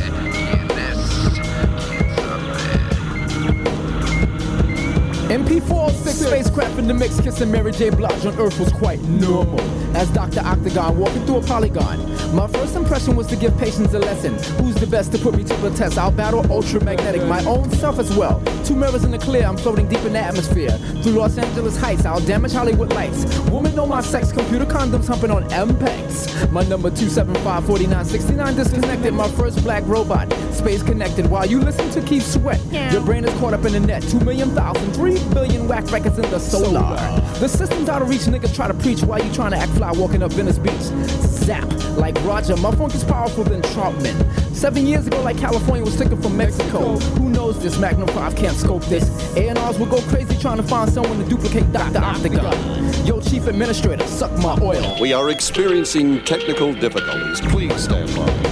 MP406 5.32 6.28
spacecraft 6.28 6.78
in 6.78 6.88
the 6.90 6.94
mix, 6.94 7.22
kissing 7.22 7.50
Mary 7.50 7.72
J. 7.72 7.90
Blige 7.90 8.26
on 8.26 8.38
Earth 8.38 8.60
was 8.60 8.70
quite 8.74 9.00
normal. 9.04 9.62
As 9.96 10.10
Dr. 10.12 10.40
Octagon 10.40 10.98
walking 10.98 11.26
through 11.26 11.38
a 11.38 11.42
polygon. 11.42 12.00
My 12.36 12.48
first 12.48 12.76
impression 12.76 13.16
was 13.16 13.28
to 13.28 13.36
give 13.36 13.58
patients 13.58 13.94
a 13.94 14.00
lesson. 14.00 14.34
Who's 14.64 14.76
the 14.76 14.88
best 14.88 15.12
to 15.12 15.18
put 15.18 15.36
me 15.36 15.44
to 15.44 15.54
the 15.58 15.70
test? 15.72 15.98
I'll 15.98 16.12
battle 16.12 16.44
ultramagnetic, 16.44 17.28
my 17.28 17.44
own 17.46 17.70
self 17.72 18.00
as 18.00 18.16
well. 18.16 18.42
Two 18.64 18.76
mirrors 18.76 19.04
in 19.04 19.12
the 19.12 19.20
clear, 19.20 19.44
I'm 19.44 19.58
floating 19.58 19.88
deep 19.90 20.00
in 20.06 20.14
the 20.14 20.20
atmosphere. 20.20 20.72
Through 21.04 21.14
Los 21.14 21.38
Angeles 21.38 21.76
heights, 21.78 22.06
I'll 22.06 22.22
damage 22.22 22.54
Hollywood 22.54 22.94
lights. 22.94 23.26
Women 23.50 23.76
know 23.76 23.86
my 23.86 24.02
sex, 24.02 24.32
computer 24.32 24.66
condoms 24.66 25.08
humping 25.08 25.32
on 25.32 25.44
MPEGs. 25.50 26.52
My 26.52 26.64
number 26.64 26.90
2754969 26.92 28.56
disconnected, 28.56 29.14
my 29.14 29.30
first 29.32 29.62
black 29.64 29.84
robot. 29.86 30.32
Space 30.54 30.84
connected 30.84 31.30
while 31.30 31.46
you 31.46 31.60
listen 31.60 31.90
to 31.92 32.02
Keith 32.08 32.26
Sweat. 32.26 32.62
Your 32.92 33.02
brain 33.02 33.26
is 33.26 33.34
caught 33.40 33.54
up 33.54 33.66
in 33.66 33.74
the 33.74 33.80
net. 33.80 34.04
Two 34.04 34.20
million 34.22 34.52
thousand, 34.52 34.94
three 34.94 35.20
billion 35.34 35.68
whack 35.68 35.92
records 35.92 36.18
in 36.18 36.30
the 36.32 36.40
solar. 36.40 36.96
The 37.40 37.48
system's 37.48 37.90
out 37.90 38.02
of 38.02 38.10
reach, 38.10 38.22
niggas 38.22 38.56
try 38.56 38.68
to 38.68 38.74
preach 38.74 39.02
while 39.04 39.24
you 39.24 39.34
trying 39.34 39.52
to 39.52 39.58
act 39.58 39.72
fly 39.82 39.92
walking 40.00 40.22
up 40.22 40.32
Venice 40.34 40.60
Beach. 40.60 40.86
Zap, 41.42 41.68
like 41.98 42.16
Roger, 42.24 42.56
my 42.58 42.70
funk 42.76 42.94
is 42.94 43.04
powerful 43.04 43.44
than 43.44 43.64
Troutman. 43.64 44.16
Seven 44.56 44.86
years 44.86 45.08
ago, 45.08 45.20
like 45.24 45.40
California 45.40 45.84
was 45.84 45.98
taken 45.98 46.22
from 46.22 46.38
Mexico. 46.38 47.00
Who 47.18 47.30
knows 47.30 47.60
this? 47.60 47.80
Magnum 47.80 48.08
5 48.10 48.36
can't 48.36 48.56
scope 48.56 48.84
this. 48.86 49.10
A&Rs 49.36 49.80
will 49.80 49.88
go 49.88 50.00
crazy 50.02 50.38
trying 50.38 50.58
to 50.58 50.64
find 50.64 50.92
someone 50.92 51.18
to 51.18 51.28
duplicate 51.28 51.72
Dr. 51.72 51.98
Octagon. 51.98 53.08
Yo, 53.08 53.20
chief 53.22 53.48
administrator, 53.48 54.06
suck 54.06 54.32
my 54.38 54.56
oil. 54.62 55.02
We 55.02 55.14
are 55.14 55.32
experiencing 55.32 56.24
technical 56.26 56.74
difficulties. 56.74 57.42
Please 57.42 57.76
stand 57.84 58.16
by. 58.16 58.52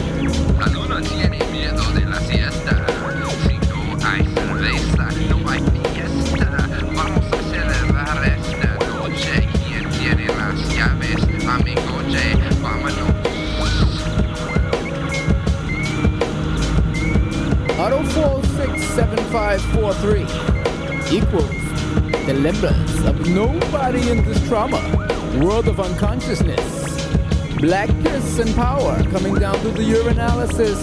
467543 19.30 21.14
equals 21.14 22.26
the 22.26 22.34
limits 22.34 23.00
of 23.06 23.30
nobody 23.30 24.10
in 24.10 24.26
this 24.26 24.42
trauma. 24.48 24.82
World 25.40 25.68
of 25.68 25.80
unconsciousness. 25.80 27.06
Black 27.62 27.90
kiss 28.02 28.40
and 28.40 28.56
power 28.56 29.04
coming 29.12 29.36
down 29.36 29.54
through 29.60 29.74
the 29.74 29.84
urinalysis. 29.84 30.80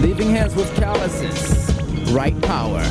Leaving 0.00 0.30
hands 0.30 0.54
with 0.54 0.72
calluses. 0.76 1.68
Right 2.12 2.40
power. 2.42 2.84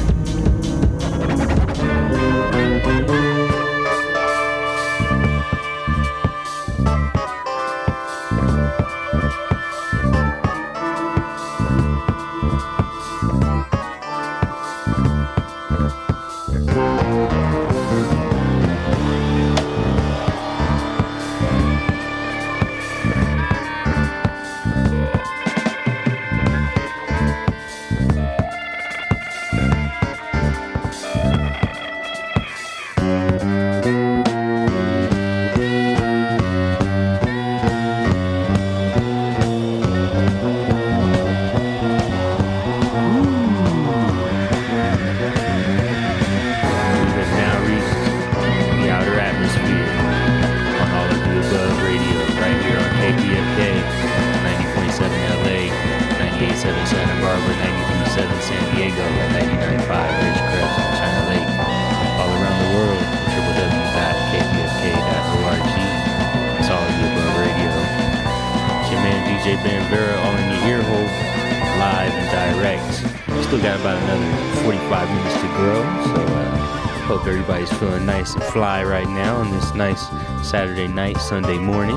Hope 77.24 77.32
everybody's 77.32 77.72
feeling 77.78 78.06
nice 78.06 78.34
and 78.34 78.44
fly 78.44 78.84
right 78.84 79.08
now 79.08 79.38
on 79.38 79.50
this 79.50 79.74
nice 79.74 80.10
Saturday 80.46 80.88
night, 80.88 81.16
Sunday 81.18 81.58
morning. 81.58 81.96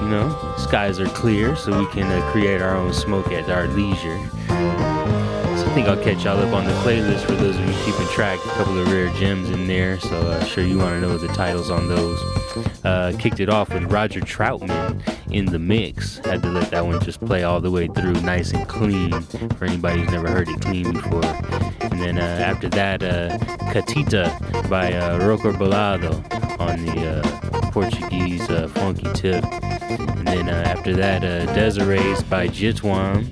You 0.00 0.08
know, 0.08 0.54
skies 0.56 0.98
are 1.00 1.08
clear, 1.08 1.54
so 1.54 1.78
we 1.78 1.86
can 1.88 2.04
uh, 2.04 2.30
create 2.30 2.62
our 2.62 2.74
own 2.74 2.94
smoke 2.94 3.30
at 3.30 3.50
our 3.50 3.68
leisure. 3.68 4.18
So 4.48 5.66
I 5.66 5.72
think 5.74 5.86
I'll 5.86 6.02
catch 6.02 6.24
y'all 6.24 6.40
up 6.40 6.54
on 6.54 6.64
the 6.64 6.72
playlist 6.80 7.26
for 7.26 7.32
those 7.32 7.56
of 7.56 7.66
you 7.66 7.74
keeping 7.84 8.06
track. 8.06 8.38
A 8.38 8.48
couple 8.50 8.78
of 8.78 8.90
rare 8.90 9.10
gems 9.18 9.50
in 9.50 9.66
there, 9.66 10.00
so 10.00 10.16
uh, 10.16 10.42
sure 10.44 10.64
you 10.64 10.78
want 10.78 10.94
to 10.94 11.00
know 11.00 11.18
the 11.18 11.28
titles 11.28 11.70
on 11.70 11.86
those. 11.86 12.18
Uh, 12.84 13.12
kicked 13.18 13.40
it 13.40 13.50
off 13.50 13.68
with 13.68 13.92
Roger 13.92 14.20
Troutman 14.20 15.02
in 15.30 15.44
the 15.44 15.58
mix. 15.58 16.18
Had 16.18 16.42
to 16.42 16.48
let 16.48 16.70
that 16.70 16.86
one 16.86 17.02
just 17.04 17.20
play 17.20 17.42
all 17.42 17.60
the 17.60 17.70
way 17.70 17.88
through, 17.88 18.14
nice 18.22 18.52
and 18.52 18.66
clean, 18.66 19.10
for 19.58 19.66
anybody 19.66 20.00
who's 20.00 20.10
never 20.10 20.30
heard 20.30 20.48
it 20.48 20.60
clean 20.62 20.94
before. 20.94 21.77
And 21.98 22.16
then 22.16 22.18
uh, 22.18 22.44
after 22.44 22.68
that, 22.68 23.02
uh, 23.02 23.36
Catita 23.72 24.70
by 24.70 24.92
uh, 24.92 25.18
Rocco 25.18 25.52
Balado 25.52 26.14
on 26.60 26.86
the 26.86 27.18
uh, 27.18 27.70
Portuguese 27.72 28.48
uh, 28.48 28.68
funky 28.68 29.12
tip. 29.14 29.44
And 29.44 30.28
then 30.28 30.48
uh, 30.48 30.62
after 30.64 30.94
that, 30.94 31.22
Desiree's 31.56 32.22
by 32.22 32.46
Jitwan, 32.46 33.26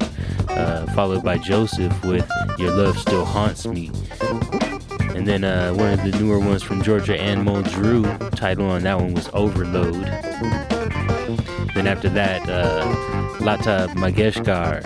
uh, 0.51 0.93
followed 0.95 1.23
by 1.23 1.39
Joseph 1.39 2.05
with 2.05 2.29
Your 2.59 2.73
Love 2.73 2.99
Still 2.99 3.25
Haunts 3.25 3.69
Me. 3.69 3.93
And 5.15 5.29
then 5.29 5.43
one 5.77 5.93
of 5.93 6.03
the 6.03 6.19
newer 6.21 6.41
ones 6.41 6.65
from 6.65 6.83
Georgia, 6.83 7.17
Anmol 7.17 7.71
Drew, 7.71 8.03
title 8.31 8.67
on 8.67 8.83
that 8.83 8.99
one 8.99 9.15
was 9.15 9.31
Overload. 9.33 9.95
Then 11.73 11.87
after 11.87 12.09
that, 12.09 12.49
Lata 13.41 13.89
Mangeshkar 13.95 14.83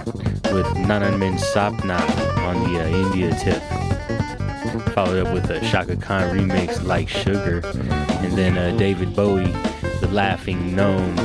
with 0.52 0.66
Nanan 0.86 1.38
Sapna 1.38 2.29
on 2.44 2.72
the 2.72 2.80
uh, 2.80 2.86
India 2.86 3.34
tip. 3.38 3.62
Followed 4.94 5.26
up 5.26 5.34
with 5.34 5.50
a 5.50 5.60
Chaka 5.60 5.96
Khan 5.96 6.36
remix, 6.36 6.82
Like 6.84 7.08
Sugar. 7.08 7.62
And 7.64 8.32
then 8.36 8.58
uh, 8.58 8.76
David 8.76 9.14
Bowie, 9.14 9.52
The 10.00 10.08
Laughing 10.10 10.74
Gnome, 10.74 11.16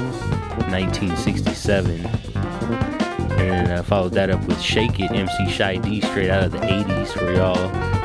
1967. 0.71 2.05
And 2.05 3.31
then 3.31 3.71
uh, 3.71 3.83
followed 3.83 4.13
that 4.13 4.29
up 4.29 4.43
with 4.45 4.61
Shake 4.61 4.99
It, 4.99 5.11
MC 5.11 5.49
Shy 5.49 5.77
D, 5.77 6.01
straight 6.01 6.29
out 6.29 6.43
of 6.43 6.51
the 6.51 6.59
80s 6.59 7.07
for 7.09 7.31
y'all 7.33 7.57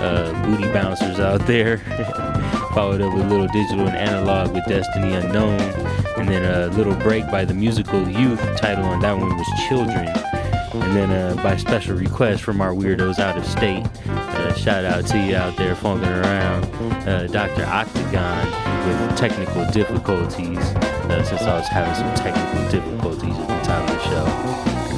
uh, 0.02 0.32
booty 0.44 0.70
bouncers 0.72 1.20
out 1.20 1.46
there. 1.46 1.78
followed 2.74 3.00
up 3.00 3.14
with 3.14 3.24
a 3.24 3.28
Little 3.28 3.48
Digital 3.48 3.86
and 3.86 3.96
Analog 3.96 4.52
with 4.52 4.64
Destiny 4.66 5.12
Unknown. 5.14 5.60
And 6.16 6.28
then 6.28 6.44
a 6.44 6.68
little 6.74 6.94
break 6.94 7.30
by 7.30 7.44
the 7.44 7.54
musical 7.54 8.08
Youth. 8.08 8.40
Title 8.56 8.84
on 8.84 9.00
that 9.00 9.16
one 9.16 9.36
was 9.36 9.46
Children. 9.68 10.08
And 10.72 10.96
then 10.96 11.10
uh, 11.10 11.34
by 11.42 11.56
special 11.56 11.96
request 11.96 12.42
from 12.42 12.60
our 12.60 12.72
weirdos 12.72 13.18
out 13.18 13.36
of 13.36 13.44
state, 13.44 13.84
uh, 14.06 14.54
shout 14.54 14.84
out 14.84 15.06
to 15.08 15.18
you 15.18 15.34
out 15.34 15.56
there 15.56 15.74
funking 15.74 16.08
around, 16.08 16.64
uh, 17.08 17.26
Dr. 17.26 17.64
Octagon 17.64 18.46
with 18.86 19.16
technical 19.16 19.68
difficulties, 19.72 20.58
uh, 20.58 21.24
since 21.24 21.42
I 21.42 21.58
was 21.58 21.68
having 21.68 21.94
some 21.94 22.14
technical 22.14 22.70
difficulties 22.70 23.36
at 23.36 23.48
the 23.48 23.64
time 23.64 23.82
of 23.82 23.90
the 23.90 24.02
show. 24.04 24.24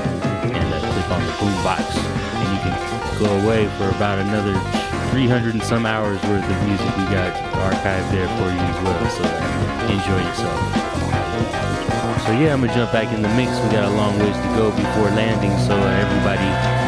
and 0.54 0.68
uh, 0.70 0.78
click 0.78 1.10
on 1.10 1.20
the 1.26 1.32
boombox, 1.42 1.82
and 1.98 2.48
you 2.54 2.60
can 2.62 3.18
go 3.18 3.26
away 3.42 3.66
for 3.76 3.90
about 3.96 4.20
another 4.20 4.54
300 5.10 5.54
and 5.54 5.62
some 5.64 5.84
hours 5.84 6.22
worth 6.30 6.46
of 6.46 6.58
music 6.62 6.86
we 6.96 7.04
got 7.10 7.34
archived 7.58 8.08
there 8.14 8.30
for 8.38 8.48
you 8.54 8.62
as 8.70 8.78
well. 8.86 9.02
So 9.10 9.24
enjoy 9.90 10.22
yourself. 10.22 10.60
So 12.22 12.30
yeah, 12.38 12.54
I'm 12.54 12.60
gonna 12.60 12.72
jump 12.72 12.92
back 12.92 13.12
in 13.12 13.20
the 13.20 13.34
mix. 13.34 13.50
We 13.66 13.68
got 13.74 13.90
a 13.90 13.94
long 13.96 14.16
ways 14.20 14.36
to 14.36 14.48
go 14.54 14.70
before 14.70 15.10
landing, 15.10 15.50
so 15.66 15.74
uh, 15.74 16.06
everybody 16.06 16.81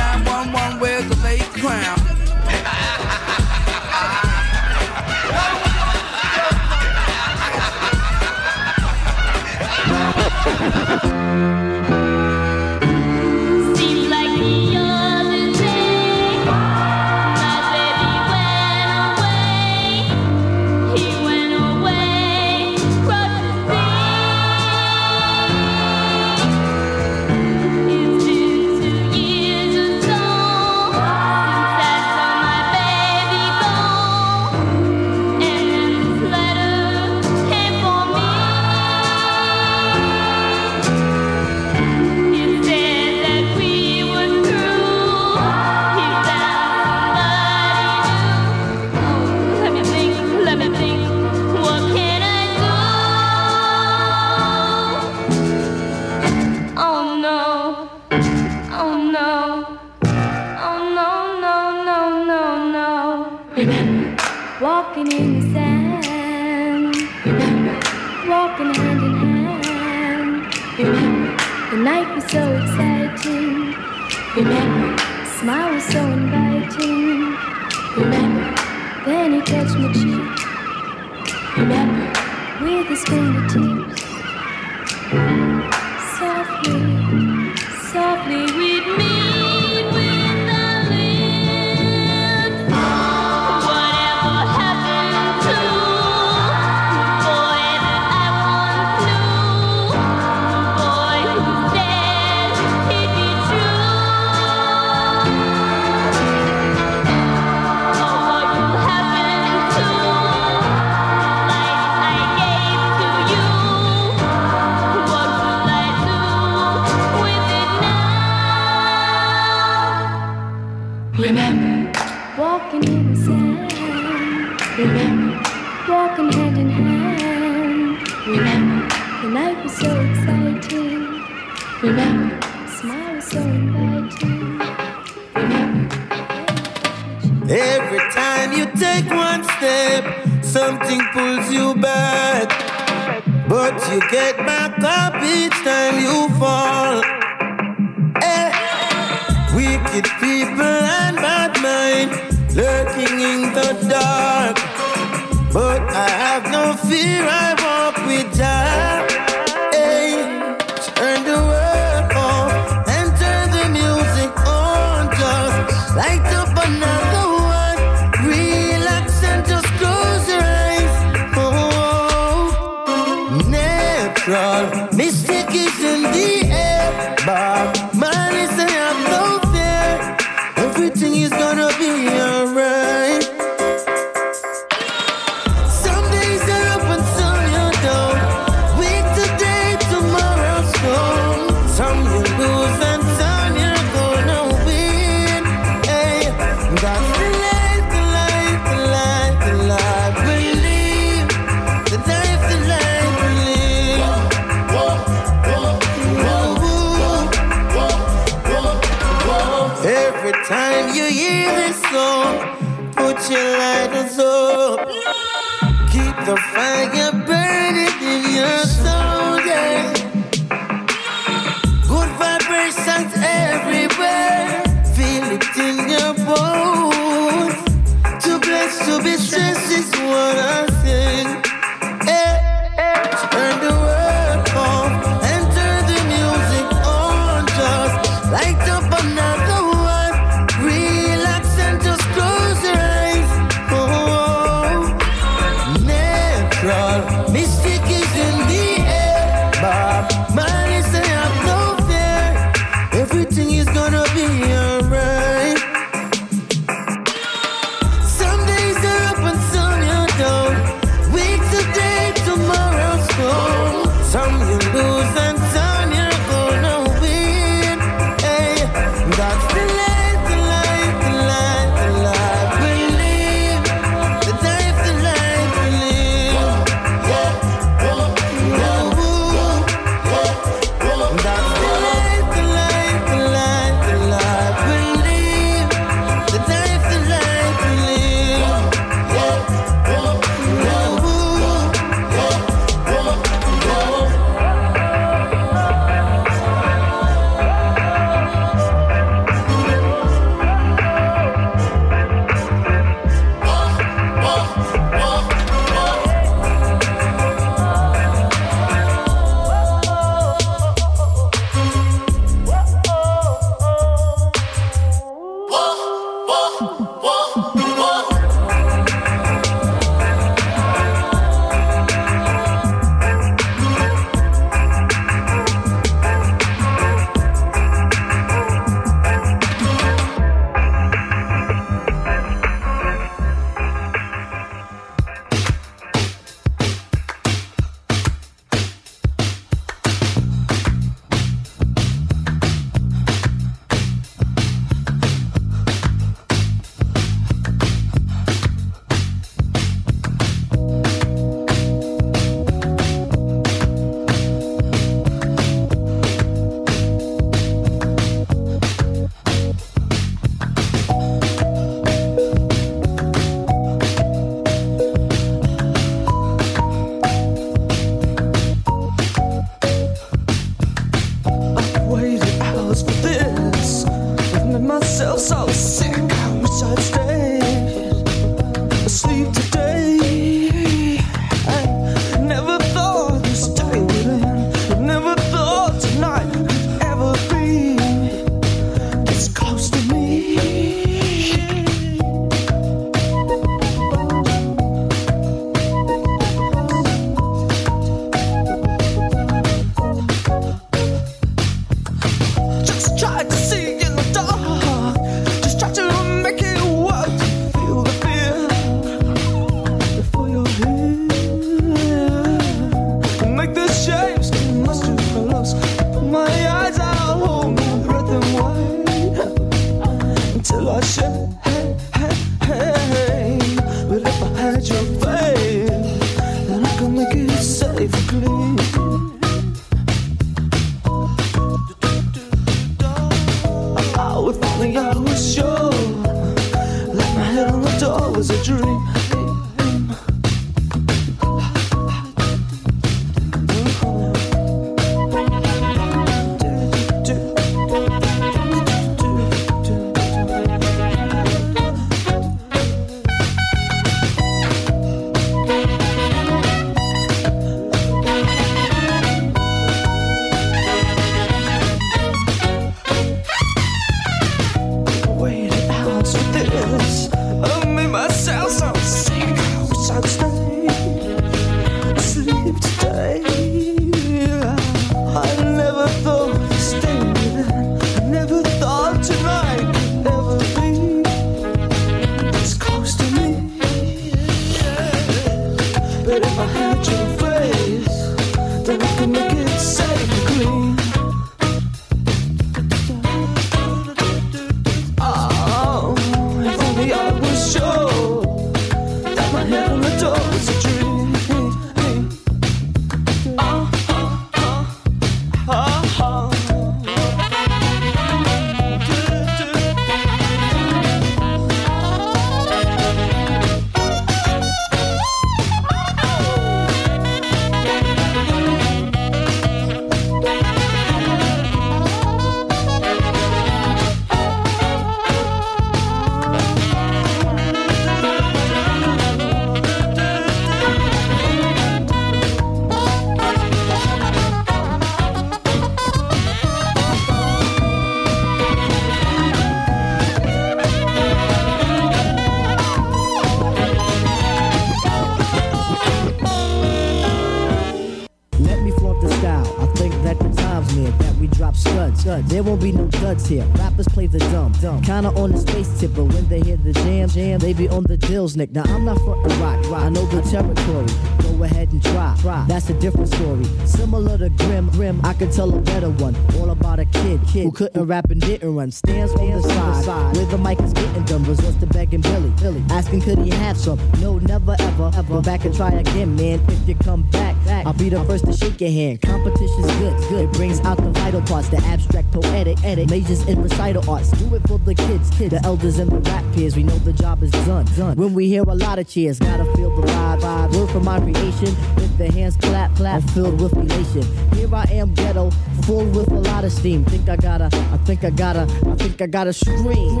here. 553.16 553.44
Rappers 553.54 553.88
play 553.88 554.06
the 554.06 554.18
dumb, 554.18 554.52
dumb. 554.60 554.82
Kinda 554.82 555.08
on 555.10 555.32
the 555.32 555.38
space 555.38 555.80
tip, 555.80 555.94
but 555.94 556.04
when 556.04 556.28
they 556.28 556.40
hear 556.40 556.56
the 556.56 556.74
jam, 556.74 557.08
jam, 557.08 557.38
they 557.38 557.54
be 557.54 557.66
on 557.68 557.84
the 557.84 557.96
dills, 557.96 558.36
Nick. 558.36 558.52
Now 558.52 558.64
I'm 558.64 558.84
not 558.84 558.98
frontin' 558.98 559.40
rock, 559.40 559.64
rock. 559.70 559.82
I 559.82 559.88
know 559.88 560.04
the 560.06 560.20
territory. 560.22 560.86
Go 561.22 561.42
ahead 561.42 561.72
and 561.72 561.82
try, 561.82 562.14
try. 562.20 562.44
That's 562.48 562.68
a 562.68 562.74
different 562.74 563.08
story. 563.08 563.44
Similar 563.64 564.18
to 564.18 564.28
Grim, 564.28 564.68
Grim. 564.70 565.00
I 565.04 565.14
could 565.14 565.32
tell 565.32 565.54
a 565.54 565.60
better 565.60 565.88
one. 565.88 566.16
All 566.36 566.50
about 566.50 566.80
a 566.80 566.84
kid, 566.84 567.20
kid 567.26 567.44
who 567.44 567.52
couldn't 567.52 567.86
rap 567.86 568.10
and 568.10 568.20
didn't 568.20 568.54
run. 568.54 568.70
Stands 568.70 569.12
on 569.14 569.30
the 569.30 569.42
side, 569.84 570.14
where 570.14 570.26
the 570.26 570.38
mic 570.38 570.60
is 570.60 570.74
getting 570.74 571.04
done. 571.04 571.24
Resorts 571.24 571.56
to 571.56 571.66
begging 571.66 572.02
Billy, 572.02 572.30
Billy, 572.40 572.62
asking 572.70 573.00
could 573.00 573.18
he 573.20 573.30
have 573.30 573.56
some? 573.56 573.78
No, 574.00 574.18
never 574.18 574.54
ever, 574.58 574.90
ever. 574.94 575.14
Go 575.14 575.22
back 575.22 575.46
and 575.46 575.54
try 575.54 575.70
again, 575.70 576.14
man. 576.14 576.40
If 576.48 576.68
you 576.68 576.74
come 576.74 577.02
back, 577.10 577.42
back, 577.46 577.66
I'll 577.66 577.72
be 577.72 577.88
the 577.88 578.04
first 578.04 578.26
to 578.26 578.32
shake 578.34 578.60
your 578.60 578.70
hand. 578.70 579.00
Good, 579.38 579.96
good. 580.08 580.24
It 580.24 580.32
brings 580.32 580.58
out 580.60 580.78
the 580.78 580.90
vital 580.90 581.22
parts, 581.22 581.48
the 581.48 581.58
abstract, 581.58 582.10
poetic, 582.10 582.62
edit, 582.64 582.90
majors 582.90 583.24
in 583.28 583.40
recital 583.40 583.88
arts. 583.88 584.10
Do 584.10 584.34
it 584.34 584.42
for 584.48 584.58
the 584.58 584.74
kids, 584.74 585.10
kids, 585.10 585.30
the 585.30 585.40
elders 585.44 585.78
and 585.78 585.90
the 585.90 586.00
rap 586.10 586.24
peers. 586.34 586.56
We 586.56 586.64
know 586.64 586.76
the 586.78 586.92
job 586.92 587.22
is 587.22 587.30
done, 587.30 587.64
done. 587.76 587.96
When 587.96 588.14
we 588.14 588.26
hear 588.26 588.42
a 588.42 588.54
lot 588.54 588.80
of 588.80 588.88
cheers, 588.88 589.20
gotta 589.20 589.44
feel 589.54 589.74
the 589.80 589.86
vibe, 589.86 590.20
vibe. 590.20 590.56
Word 590.56 590.70
from 590.70 590.84
my 590.84 590.98
creation, 590.98 591.54
if 591.76 591.98
the 591.98 592.10
hands 592.10 592.36
clap, 592.36 592.74
clap, 592.74 593.02
I'm 593.02 593.08
filled 593.10 593.40
with 593.40 593.52
elation. 593.56 594.02
Here 594.34 594.52
I 594.52 594.64
am, 594.72 594.92
ghetto, 594.94 595.30
full 595.62 595.84
with 595.86 596.10
a 596.10 596.18
lot 596.18 596.44
of 596.44 596.52
steam. 596.52 596.84
Think 596.86 597.08
I 597.08 597.16
gotta, 597.16 597.46
I 597.72 597.76
think 597.78 598.02
I 598.02 598.10
gotta, 598.10 598.42
I 598.66 598.74
think 598.74 599.00
I 599.00 599.06
gotta 599.06 599.32
scream. 599.32 600.00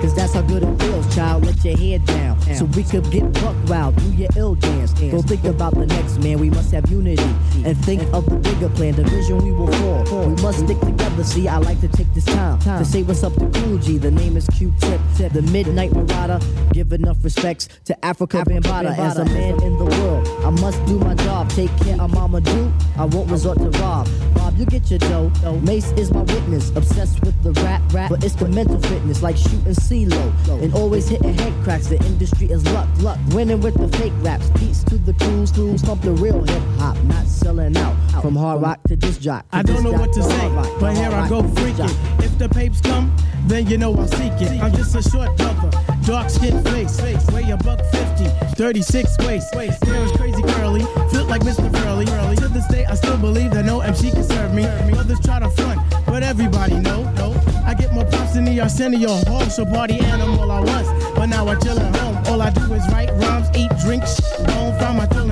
Cause 0.00 0.14
that's 0.14 0.34
how 0.34 0.42
good 0.42 0.62
it 0.62 0.82
feels. 0.82 1.14
child, 1.14 1.46
let 1.46 1.64
your 1.64 1.78
head 1.78 2.04
down. 2.04 2.38
So 2.54 2.66
we 2.66 2.84
could 2.84 3.10
get 3.10 3.32
buck 3.32 3.56
wild, 3.66 3.96
do 3.96 4.12
your 4.12 4.28
ill 4.36 4.54
dance. 4.54 4.92
Don't 4.92 5.22
think 5.22 5.44
about 5.44 5.74
the 5.74 5.86
next 5.86 6.18
man, 6.18 6.38
we 6.38 6.50
must 6.50 6.72
have 6.72 6.90
unity. 6.90 7.22
And 7.64 7.76
think 7.84 8.02
of 8.12 8.28
the 8.28 8.36
bigger 8.36 8.68
plan, 8.68 8.94
the 8.94 9.04
vision 9.04 9.38
we 9.38 9.50
will 9.50 9.72
form. 9.72 10.34
We 10.34 10.42
must 10.42 10.58
stick 10.58 10.78
together, 10.80 11.24
see, 11.24 11.48
I 11.48 11.56
like 11.56 11.80
to 11.80 11.88
take 11.88 12.12
this 12.12 12.26
time 12.26 12.58
to 12.60 12.84
say 12.84 13.02
what's 13.02 13.22
up 13.22 13.32
to 13.34 13.48
Kool 13.60 13.78
G. 13.78 13.96
The 13.96 14.10
name 14.10 14.36
is 14.36 14.46
Q-Tip, 14.48 15.00
the 15.32 15.42
Midnight 15.50 15.92
Marauder. 15.92 16.40
Give 16.72 16.92
enough 16.92 17.16
respects 17.22 17.68
to 17.86 17.96
Afrika 18.02 18.44
Bambaataa. 18.44 18.98
As 18.98 19.16
a 19.16 19.24
man 19.24 19.62
in 19.62 19.78
the 19.78 19.86
world, 19.86 20.28
I 20.44 20.50
must 20.60 20.84
do 20.84 20.98
my 20.98 21.14
job, 21.14 21.48
take 21.50 21.74
care 21.78 21.98
of 22.00 22.12
Mama 22.12 22.40
Do. 22.42 22.72
I 22.98 23.06
won't 23.06 23.30
resort 23.30 23.58
to 23.58 23.70
rob. 23.80 24.08
Bob, 24.34 24.58
you 24.58 24.66
get 24.66 24.90
your 24.90 24.98
dough. 24.98 25.30
Mace 25.62 25.90
is 25.92 26.12
my 26.12 26.20
witness, 26.22 26.70
obsessed 26.76 27.20
with 27.22 27.40
the 27.42 27.52
rap, 27.62 27.80
rap, 27.94 28.10
but 28.10 28.22
it's 28.22 28.34
the 28.34 28.48
mental 28.48 28.78
fitness, 28.80 29.22
like 29.22 29.38
shooting 29.38 29.72
CeeLo. 29.72 30.62
And 30.62 30.74
always 30.74 31.08
hitting 31.08 31.32
head 31.32 31.54
cracks, 31.64 31.86
the 31.86 31.96
industry 32.04 32.48
is 32.50 32.62
luck, 32.72 32.88
luck. 32.98 33.18
Winning 33.28 33.62
with 33.62 33.74
the 33.74 33.88
fake 33.96 34.12
raps, 34.18 34.50
peace 34.56 34.84
to 34.84 34.98
the 34.98 35.14
crews, 35.14 35.50
crews, 35.50 35.82
pump 35.82 36.02
the 36.02 36.12
real 36.12 36.42
hip 36.42 36.62
hop, 36.76 36.96
not 37.04 37.23
selling 37.44 37.76
out. 37.76 37.94
From 38.22 38.34
hard 38.34 38.62
rock 38.62 38.80
to 38.88 38.96
disc 38.96 39.20
jock. 39.20 39.44
I 39.52 39.62
don't 39.62 39.82
know 39.82 39.92
what 39.92 40.14
to 40.14 40.22
say, 40.22 40.48
but 40.80 40.96
here 40.96 41.10
I 41.10 41.28
go 41.28 41.42
freaking. 41.42 41.92
If 42.24 42.38
the 42.38 42.48
papes 42.48 42.80
come, 42.80 43.14
then 43.46 43.66
you 43.66 43.76
know 43.76 43.94
I'll 43.94 44.08
seek 44.08 44.32
it. 44.40 44.62
I'm 44.62 44.72
just 44.74 44.96
a 44.96 45.02
short 45.02 45.36
brother, 45.36 45.70
dark 46.06 46.30
skin 46.30 46.64
face, 46.64 46.98
weigh 47.32 47.50
a 47.50 47.58
buck 47.58 47.80
50, 47.92 48.24
36 48.56 49.18
waist. 49.26 49.54
Hair 49.54 50.04
is 50.06 50.12
crazy 50.12 50.42
curly, 50.54 50.84
feel 51.12 51.26
like 51.26 51.42
Mr. 51.42 51.70
Furley. 51.76 52.06
To 52.06 52.48
this 52.48 52.66
day, 52.68 52.86
I 52.86 52.94
still 52.94 53.18
believe 53.18 53.50
that 53.50 53.66
no 53.66 53.80
MC 53.82 54.10
can 54.10 54.24
serve 54.24 54.54
me. 54.54 54.64
Others 54.64 55.20
try 55.20 55.38
to 55.40 55.50
front, 55.50 55.78
but 56.06 56.22
everybody 56.22 56.76
know. 56.80 57.02
No, 57.20 57.34
I 57.66 57.74
get 57.74 57.92
more 57.92 58.06
props 58.06 58.32
than 58.34 58.46
the 58.46 58.58
Arsenio 58.60 59.22
Hall, 59.28 59.44
so 59.50 59.66
party 59.66 60.00
animal 60.00 60.50
I 60.50 60.60
was. 60.60 60.86
But 61.14 61.26
now 61.26 61.46
I 61.46 61.56
chill 61.56 61.78
at 61.78 61.94
home. 61.96 62.16
All 62.28 62.40
I 62.40 62.48
do 62.50 62.72
is 62.72 62.88
write 62.90 63.10
rhymes, 63.22 63.48
eat, 63.54 63.70
drink, 63.84 64.02
sh- 64.06 64.22
home, 64.50 64.72
find 64.80 64.96
my 64.96 65.06
Amityville. 65.06 65.23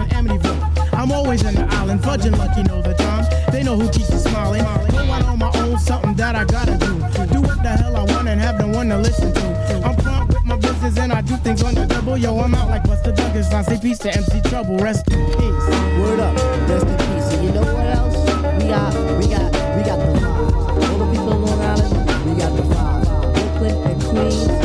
I'm 1.02 1.10
always 1.10 1.42
in 1.42 1.56
the 1.56 1.66
island, 1.74 2.00
fudging 2.00 2.38
lucky 2.38 2.62
know 2.62 2.80
the 2.80 2.94
time. 2.94 3.26
They 3.50 3.64
know 3.64 3.74
who 3.74 3.90
keeps 3.90 4.08
me 4.08 4.18
smiling. 4.18 4.62
Go 4.62 4.98
out 4.98 5.24
on 5.24 5.36
my 5.36 5.50
own, 5.56 5.76
something 5.76 6.14
that 6.14 6.36
I 6.36 6.44
gotta 6.44 6.78
do. 6.78 6.94
Do 7.26 7.40
what 7.40 7.60
the 7.60 7.70
hell 7.70 7.96
I 7.96 8.04
want 8.04 8.28
and 8.28 8.40
have 8.40 8.60
no 8.60 8.68
one 8.68 8.88
to 8.90 8.98
listen 8.98 9.34
to. 9.34 9.82
I'm 9.84 9.96
prompt 9.96 10.32
with 10.32 10.44
my 10.44 10.54
business 10.54 10.96
and 10.98 11.12
I 11.12 11.20
do 11.20 11.36
things 11.38 11.60
on 11.64 11.74
the 11.74 11.86
double. 11.86 12.16
Yo, 12.16 12.38
I'm 12.38 12.54
out 12.54 12.68
like 12.68 12.84
Buster 12.84 13.10
Douglas. 13.10 13.52
I 13.52 13.62
say 13.62 13.80
peace 13.82 13.98
to 13.98 14.14
MC 14.16 14.42
Trouble. 14.42 14.76
Rest 14.78 15.10
in 15.10 15.26
peace. 15.26 15.66
Word 15.98 16.20
up, 16.20 16.36
rest 16.68 16.86
in 16.86 16.96
peace. 16.96 17.34
And 17.34 17.44
you 17.46 17.52
know 17.52 17.62
what 17.62 17.86
else? 17.98 18.16
We 18.62 18.68
got, 18.68 18.94
we 19.18 19.26
got, 19.26 19.76
we 19.76 19.82
got 19.82 19.98
the 19.98 20.20
vibe. 20.20 20.88
All 20.88 20.98
the 20.98 21.10
people 21.10 21.32
on 21.32 21.42
Long 21.42 21.60
Island, 21.62 22.30
we 22.30 22.38
got 22.38 22.54
the 22.54 22.62
vibe. 22.62 23.34
Brooklyn 23.34 23.90
and 23.90 24.02
Queens, 24.04 24.61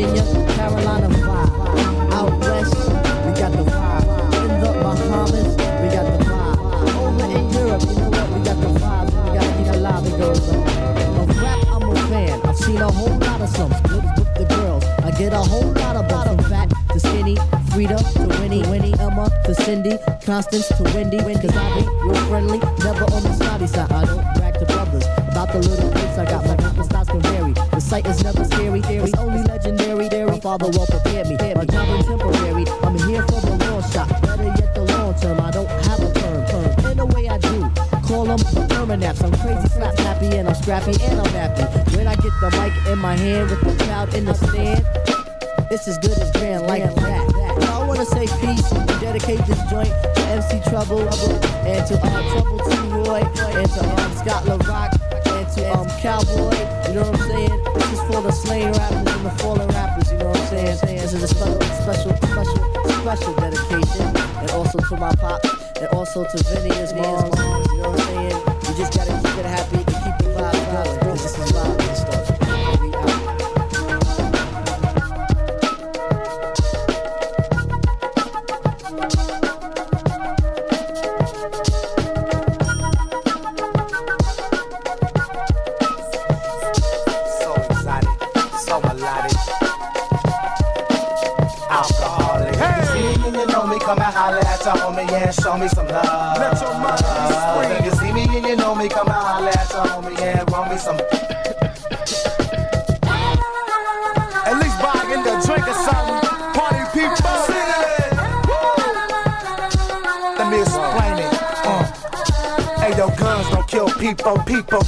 Virginia, 0.00 0.46
Carolina 0.54 1.08
vibe. 1.08 2.12
Out 2.12 2.40
west, 2.40 2.74
we 3.26 3.32
got 3.38 3.52
the 3.52 3.64
vibe. 3.68 4.04
In 4.44 4.60
the 4.60 4.72
Bahamas, 4.80 5.50
we 5.80 5.88
got 5.92 6.06
the 6.08 6.24
vibe. 6.24 6.58
Over 6.96 7.24
in 7.36 7.50
Europe, 7.52 7.82
you 7.82 7.94
know 7.96 8.08
what? 8.08 8.30
We 8.32 8.40
got 8.42 8.56
the 8.60 8.68
vibes. 8.80 9.12
and 9.12 9.24
We 9.24 9.36
gotta 9.36 9.56
keep 9.58 9.66
it 9.66 9.80
live. 9.80 10.06
It 10.06 10.18
goes 10.18 10.48
on. 10.48 11.20
Of 11.20 11.42
rap, 11.42 11.58
I'm 11.68 11.90
a 11.90 12.08
fan. 12.08 12.40
I've 12.46 12.56
seen 12.56 12.78
a 12.78 12.90
whole 12.90 13.18
lot 13.18 13.40
of 13.42 13.48
some 13.50 13.72
good 13.82 14.04
with 14.16 14.34
the 14.36 14.46
girls. 14.56 14.84
I 15.04 15.10
get 15.10 15.34
a 15.34 15.36
whole 15.36 15.70
lot 15.72 15.96
of 15.96 16.08
them 16.08 16.38
fat 16.48 16.72
to 16.92 17.00
skinny, 17.00 17.36
Frida 17.70 17.98
to 17.98 18.26
Winnie, 18.40 18.62
Winnie, 18.70 18.94
Emma 18.98 19.28
to 19.44 19.54
Cindy, 19.54 19.98
Constance 20.24 20.68
to 20.68 20.82
Wendy. 20.94 21.18
Cause 21.18 21.54
I 21.54 21.80
be 21.80 21.86
real 22.08 22.14
friendly, 22.28 22.58
never 22.80 23.04
on 23.04 23.22
the 23.22 23.34
snotty 23.34 23.66
side. 23.66 23.92
I 23.92 24.06
don't 24.06 24.24
brag 24.36 24.54
to 24.54 24.64
brothers 24.64 25.04
about 25.28 25.52
the 25.52 25.58
little 25.58 25.90
things 25.90 26.16
I 26.16 26.24
got. 26.24 26.46
My 26.46 26.56
mental 26.56 26.84
styles 26.84 27.08
can 27.08 27.20
vary. 27.20 27.52
The 27.52 27.80
sight 27.80 28.06
is 28.06 28.24
never 28.24 28.44
scary. 28.44 28.80
It's 28.80 29.14
only 29.18 29.42
legendary. 29.42 29.89
Father 30.40 30.70
well 30.72 30.86
prepared 30.86 31.28
me. 31.28 31.36
My 31.36 31.66
job 31.66 32.00
is 32.00 32.06
temporary. 32.06 32.64
I'm 32.82 32.96
here 33.06 33.22
for 33.28 33.40
the 33.44 33.56
long 33.68 33.82
shot. 33.92 34.08
Better 34.22 34.44
yet, 34.44 34.74
the 34.74 34.84
long 34.84 35.14
term. 35.20 35.38
I 35.38 35.50
don't 35.50 35.68
have 35.68 36.00
a 36.00 36.12
term. 36.18 36.46
term. 36.48 36.92
In 36.92 36.98
a 36.98 37.06
way, 37.06 37.28
I 37.28 37.36
do. 37.36 37.68
Call 38.08 38.24
them 38.24 38.38
permanaps. 38.72 39.22
I'm 39.22 39.32
crazy, 39.36 39.68
slap, 39.68 39.98
happy, 39.98 40.34
and 40.36 40.48
I'm 40.48 40.54
scrappy, 40.54 40.96
and 41.02 41.20
I'm 41.20 41.32
happy. 41.34 41.96
When 41.96 42.06
I 42.06 42.14
get 42.16 42.32
the 42.40 42.50
mic 42.56 42.72
in 42.90 42.98
my 42.98 43.16
hand 43.16 43.50
with 43.50 43.60
the 43.60 43.84
crowd 43.84 44.14
in 44.14 44.24
the 44.24 44.34
stand, 44.34 44.82
it's 45.70 45.86
as 45.86 45.98
good 45.98 46.16
as 46.18 46.30
grand 46.32 46.66
like 46.66 46.84
that. 46.84 47.64
I 47.68 47.86
wanna 47.86 48.06
say 48.06 48.26
peace 48.40 48.70
dedicate 48.98 49.44
this 49.46 49.60
joint 49.70 49.92
to 50.14 50.22
MC 50.26 50.60
Trouble 50.70 51.00
and 51.68 51.86
to 51.86 52.00
uh, 52.00 52.32
Trouble 52.32 52.58
T 52.58 52.76
Roy 52.88 53.20
and 53.20 53.70
to 53.70 54.02
um, 54.02 54.12
Scott 54.16 54.44
LaRock 54.44 54.90
and 55.36 55.48
to 55.54 55.78
um, 55.78 55.88
Cowboy. 56.00 56.56
You 56.88 56.94
know 56.94 57.10
what 57.10 57.20
I'm 57.20 57.28
saying? 57.28 57.64
This 57.74 57.92
is 57.92 58.00
for 58.08 58.22
the 58.22 58.32
slain 58.32 58.72
rappers 58.72 59.14
and 59.14 59.26
the 59.26 59.30
fallen 59.38 59.68
rappers. 59.68 60.09
Saying? 60.50 60.98
This 60.98 61.12
is 61.12 61.22
a 61.22 61.28
special, 61.28 61.60
special, 61.60 62.16
special, 62.16 62.56
special 63.02 63.34
dedication, 63.34 64.16
and 64.40 64.50
also 64.50 64.80
to 64.80 64.96
my 64.96 65.14
pop 65.14 65.40
and 65.76 65.86
also 65.94 66.24
to 66.24 66.42
Vinny 66.42 66.74
as 66.74 66.92
well. 66.92 67.30
You 67.70 67.82
know 67.82 67.90
what 67.90 68.00
I'm 68.00 68.06
saying? 68.06 68.32
You 68.66 68.74
just 68.76 68.92
gotta 68.98 69.12
keep 69.12 69.38
it 69.38 69.46
happy 69.46 69.79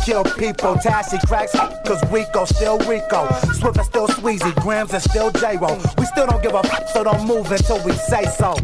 kill 0.04 0.24
people. 0.24 0.74
Tashy 0.74 1.20
cracks, 1.26 1.52
cause 1.52 2.02
Rico 2.10 2.44
still 2.44 2.78
Rico. 2.80 3.28
Swift 3.54 3.78
is 3.78 3.86
still 3.86 4.08
Sweezy, 4.08 4.54
Grams 4.62 4.92
is 4.94 5.04
still 5.04 5.30
J-Ro. 5.30 5.78
We 5.98 6.04
still 6.06 6.26
don't 6.26 6.42
give 6.42 6.54
a 6.54 6.62
fuck, 6.62 6.88
so 6.88 7.04
don't 7.04 7.26
move 7.26 7.50
until 7.50 7.82
we 7.84 7.92
say 7.92 8.24
so. 8.24 8.54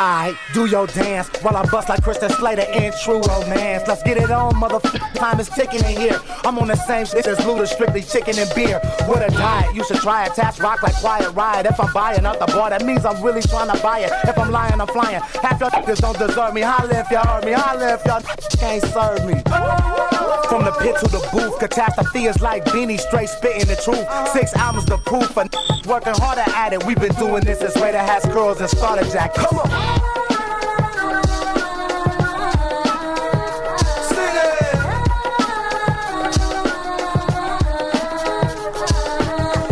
Alright, 0.00 0.36
do 0.54 0.66
your 0.66 0.86
dance 0.86 1.28
while 1.42 1.56
I 1.56 1.66
bust 1.66 1.88
like 1.88 2.04
Christian 2.04 2.30
Slater 2.30 2.62
in 2.72 2.92
True 3.02 3.20
Romance. 3.20 3.82
Let's 3.88 4.00
get 4.04 4.16
it 4.16 4.30
on, 4.30 4.54
motherfucker. 4.54 5.12
Time 5.14 5.40
is 5.40 5.48
ticking 5.48 5.80
in 5.80 6.00
here. 6.00 6.20
I'm 6.44 6.56
on 6.60 6.68
the 6.68 6.76
same 6.76 7.04
shit 7.04 7.26
as 7.26 7.38
Luda, 7.38 7.66
strictly 7.66 8.02
chicken 8.02 8.38
and 8.38 8.48
beer. 8.54 8.78
What 9.06 9.28
a 9.28 9.34
diet, 9.34 9.74
you 9.74 9.82
should 9.84 9.96
try 9.96 10.26
it. 10.26 10.34
Task 10.34 10.62
rock 10.62 10.84
like 10.84 10.94
Quiet 10.94 11.32
Riot. 11.32 11.66
If 11.66 11.80
I'm 11.80 11.92
buying 11.92 12.24
out 12.24 12.38
the 12.38 12.46
bar, 12.46 12.70
that 12.70 12.84
means 12.84 13.04
I'm 13.04 13.20
really 13.24 13.42
trying 13.42 13.74
to 13.76 13.82
buy 13.82 14.00
it. 14.00 14.12
If 14.22 14.38
I'm 14.38 14.52
lying, 14.52 14.80
I'm 14.80 14.86
flying. 14.86 15.20
Half 15.20 15.60
your 15.60 15.70
niggas 15.70 15.98
don't 16.00 16.16
deserve 16.16 16.54
me. 16.54 16.60
Holla 16.60 17.00
if 17.00 17.10
y'all 17.10 17.26
heard 17.26 17.44
me. 17.44 17.52
Holla 17.52 17.94
if 17.94 18.06
y'all 18.06 18.20
can't 18.56 18.84
serve 18.84 19.26
me. 19.26 20.07
From 20.48 20.64
the 20.64 20.72
pit 20.80 20.96
to 21.00 21.08
the 21.08 21.20
booth, 21.30 21.58
catastrophe 21.58 22.24
is 22.24 22.40
like 22.40 22.64
Beanie, 22.64 22.98
straight 22.98 23.28
spitting 23.28 23.68
the 23.68 23.76
truth. 23.76 23.98
Uh-huh. 23.98 24.24
Six 24.32 24.54
albums 24.54 24.86
to 24.86 24.96
proof, 24.96 25.28
for 25.28 25.44
working 25.86 26.14
harder 26.16 26.48
at 26.56 26.72
it. 26.72 26.86
We've 26.86 26.98
been 26.98 27.14
doing 27.16 27.44
this 27.44 27.58
since 27.58 27.76
Raider 27.76 27.98
has 27.98 28.24
curls 28.24 28.58
and 28.58 28.70
starter 28.70 29.04
jack. 29.10 29.34
Come 29.34 29.58
on. 29.58 29.68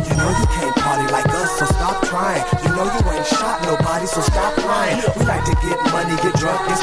You 0.05 0.12
know 0.12 0.28
you 0.28 0.47
can't 0.53 0.77
party 0.77 1.07
like 1.11 1.28
us, 1.40 1.59
so 1.59 1.65
stop 1.65 2.05
trying. 2.05 2.44
You 2.62 2.77
know 2.77 2.85
you 2.85 3.01
ain't 3.16 3.27
shot 3.27 3.62
nobody, 3.65 4.07
so 4.07 4.20
stop 4.20 4.57
lying. 4.59 5.01
We 5.16 5.24
like 5.24 5.44
to 5.47 5.55
get 5.65 5.81
money, 5.90 6.16
get 6.20 6.35
drunk, 6.36 6.61
and 6.69 6.78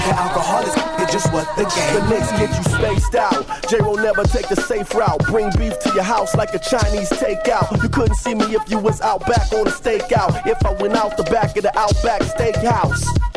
the 0.00 0.16
alcoholics 0.16 0.81
just 1.22 1.32
what 1.32 1.56
the 1.56 1.64
game. 1.64 1.94
The 1.94 2.08
Knicks 2.08 2.30
get 2.32 2.56
you 2.56 2.64
spaced 2.64 3.14
out. 3.14 3.68
J 3.68 3.80
will 3.80 3.96
never 3.96 4.24
take 4.24 4.48
the 4.48 4.56
safe 4.56 4.92
route. 4.94 5.24
Bring 5.26 5.50
beef 5.58 5.78
to 5.80 5.92
your 5.94 6.02
house 6.02 6.34
like 6.34 6.54
a 6.54 6.58
Chinese 6.58 7.10
takeout. 7.10 7.82
You 7.82 7.88
couldn't 7.88 8.16
see 8.16 8.34
me 8.34 8.44
if 8.54 8.68
you 8.70 8.78
was 8.78 9.00
out 9.00 9.20
back 9.26 9.52
on 9.52 9.66
a 9.66 9.70
stakeout. 9.70 10.46
If 10.46 10.64
I 10.64 10.72
went 10.72 10.94
out 10.94 11.16
the 11.16 11.24
back 11.24 11.56
of 11.56 11.62
the 11.62 11.78
Outback 11.78 12.22
Steakhouse. 12.22 13.31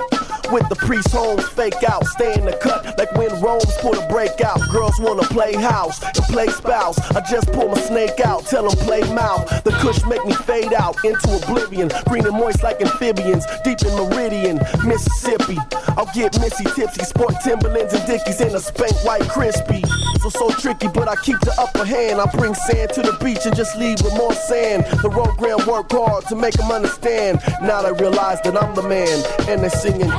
With 0.52 0.68
the 0.70 0.76
priest 0.76 1.12
homes 1.12 1.48
fake 1.50 1.84
out. 1.88 2.06
Stay 2.08 2.34
in 2.34 2.46
the 2.46 2.58
cut 2.58 2.98
like 2.98 3.12
when 3.14 3.30
Rome's 3.42 3.76
pull 3.78 3.98
a 3.98 4.08
breakout. 4.08 4.60
Girls 4.72 5.00
wanna 5.00 5.24
play 5.24 5.54
house 5.54 6.02
and 6.04 6.26
play 6.26 6.48
spouse. 6.48 6.98
I 7.12 7.22
just 7.22 7.52
pull 7.52 7.70
my 7.70 7.80
snake 7.80 8.20
out, 8.20 8.46
tell 8.46 8.68
them 8.68 8.78
play 8.86 9.02
mouth. 9.14 9.64
The 9.64 9.72
kush 9.82 10.04
make 10.06 10.24
me 10.26 10.34
fade 10.34 10.74
out 10.74 10.96
into 11.04 11.40
oblivion. 11.44 11.92
Green 12.08 12.26
and 12.26 12.36
moist 12.36 12.64
like 12.64 12.82
amphibians, 12.82 13.46
deep 13.64 13.82
in 13.84 13.94
Meridian, 13.96 14.60
Mississippi. 14.86 15.58
I'll 15.98 16.12
get 16.14 16.40
Missy 16.40 16.66
tipsy, 16.76 17.04
sport 17.04 17.36
Timberlands 17.44 17.94
and 17.94 18.06
Dickies 18.06 18.42
in 18.42 18.56
a 18.56 18.60
spank 18.60 18.96
white 19.06 19.28
crispy. 19.30 19.84
So 20.26 20.32
so 20.32 20.50
tricky, 20.50 20.88
but 20.88 21.08
I 21.08 21.16
keep 21.18 21.40
the 21.42 21.54
upper 21.60 21.86
hand. 21.86 22.20
I 22.20 22.26
bring 22.26 22.56
sand 22.56 22.90
to 22.94 23.04
the 23.04 23.16
beach 23.24 23.46
and 23.46 23.56
just 23.56 23.78
leave 23.78 24.02
with 24.02 24.16
more 24.16 24.34
sand. 24.34 24.84
The 25.04 25.10
program 25.12 25.68
work 25.68 25.92
hard 25.92 26.26
to 26.30 26.36
make 26.36 26.56
them 26.56 26.72
understand. 26.72 27.42
Now 27.62 27.84
they 27.84 27.92
realize 27.92 28.42
that 28.42 28.58
I'm 28.58 28.74
the 28.74 28.82
man, 28.82 29.24
and 29.48 29.62
they're 29.62 29.70
singing. 29.70 30.10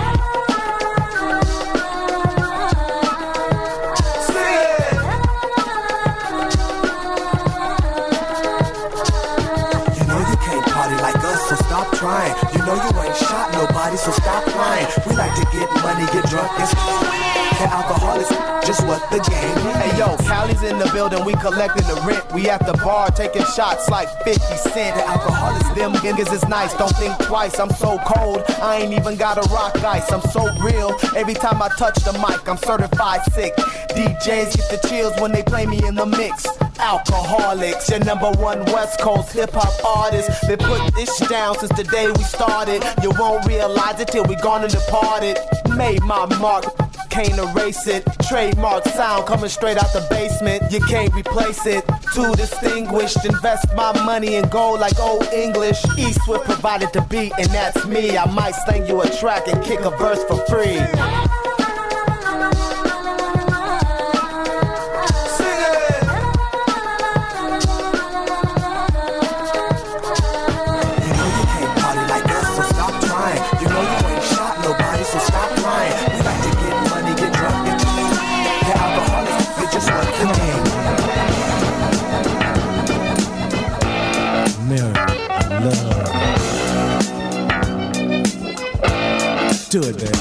Know 12.67 12.75
you 12.75 13.01
ain't 13.01 13.15
shot 13.15 13.53
nobody, 13.53 13.97
so 13.97 14.11
stop 14.11 14.45
lying. 14.57 14.89
We 15.07 15.15
like 15.15 15.33
to 15.37 15.47
get 15.53 15.71
money, 15.87 16.05
get 16.11 16.29
drunk, 16.29 16.51
and 16.59 16.69
the 17.59 17.69
alcohol 17.71 18.19
is 18.19 18.29
just 18.67 18.85
what 18.89 19.09
the 19.09 19.19
game 19.19 19.69
is. 19.69 19.77
Hey 19.77 19.97
yo, 19.97 20.17
Callie's 20.27 20.61
in 20.65 20.77
the 20.81 20.91
building, 20.93 21.25
we 21.25 21.35
collecting 21.35 21.87
the 21.87 21.95
rent. 22.05 22.25
We 22.35 22.51
at 22.51 22.67
the 22.67 22.73
bar 22.85 23.13
taking 23.13 23.45
shots 23.55 23.89
like 23.89 24.09
50 24.25 24.41
cent. 24.57 24.97
The 24.97 25.07
alcohol 25.07 25.55
is 25.55 25.75
them 25.77 25.93
niggas 25.93 26.33
is 26.33 26.45
nice, 26.49 26.75
don't 26.75 26.95
think 26.97 27.17
twice. 27.25 27.61
I'm 27.61 27.71
so 27.71 27.99
cold, 28.05 28.43
I 28.61 28.79
ain't 28.79 28.93
even 28.93 29.17
got 29.17 29.39
a 29.39 29.49
rock 29.55 29.77
ice. 29.85 30.11
I'm 30.11 30.23
so 30.23 30.43
real, 30.61 30.91
every 31.15 31.35
time 31.35 31.63
I 31.63 31.69
touch 31.79 31.95
the 32.03 32.15
mic, 32.15 32.49
I'm 32.49 32.57
certified 32.57 33.23
sick. 33.33 33.55
DJs 33.95 34.57
get 34.57 34.69
the 34.71 34.89
chills 34.89 35.15
when 35.21 35.31
they 35.31 35.45
play 35.45 35.67
me 35.67 35.87
in 35.87 35.95
the 35.95 36.05
mix. 36.05 36.49
Alkaholiks, 36.77 37.89
your 37.89 38.01
number 38.01 38.31
one 38.33 38.63
West 38.67 39.01
Coast 39.01 39.33
hip 39.33 39.51
hop 39.55 39.73
artist. 39.83 40.29
Been 40.47 40.59
put 40.59 40.95
this 40.95 41.19
down 41.29 41.59
since 41.59 41.73
the 41.77 41.85
day 41.85 42.09
we 42.09 42.23
started. 42.23 42.56
You 42.57 43.13
won't 43.19 43.47
realize 43.47 44.01
it 44.01 44.09
till 44.09 44.25
we 44.25 44.35
gone 44.37 44.63
and 44.63 44.73
departed. 44.73 45.37
Made 45.77 46.03
my 46.03 46.25
mark, 46.39 46.65
can't 47.11 47.37
erase 47.39 47.87
it. 47.87 48.03
Trademark 48.27 48.85
sound 48.85 49.27
coming 49.27 49.51
straight 49.51 49.77
out 49.77 49.93
the 49.93 50.07
basement. 50.09 50.73
You 50.73 50.81
can't 50.81 51.13
replace 51.13 51.67
it. 51.67 51.85
Too 52.15 52.35
distinguished. 52.35 53.23
Invest 53.27 53.67
my 53.75 53.93
money 54.07 54.37
in 54.37 54.49
gold 54.49 54.81
like 54.81 54.99
old 54.99 55.25
English. 55.35 55.85
Eastwood 55.99 56.45
provided 56.45 56.89
the 56.95 57.03
beat, 57.03 57.35
and 57.39 57.49
that's 57.51 57.85
me. 57.85 58.17
I 58.17 58.25
might 58.33 58.55
sling 58.65 58.87
you 58.87 59.03
a 59.03 59.11
track 59.19 59.49
and 59.49 59.63
kick 59.63 59.81
a 59.81 59.91
verse 59.91 60.25
for 60.25 60.39
free. 60.47 60.81
Do 89.77 89.83
it, 89.83 89.99
baby. 89.99 90.16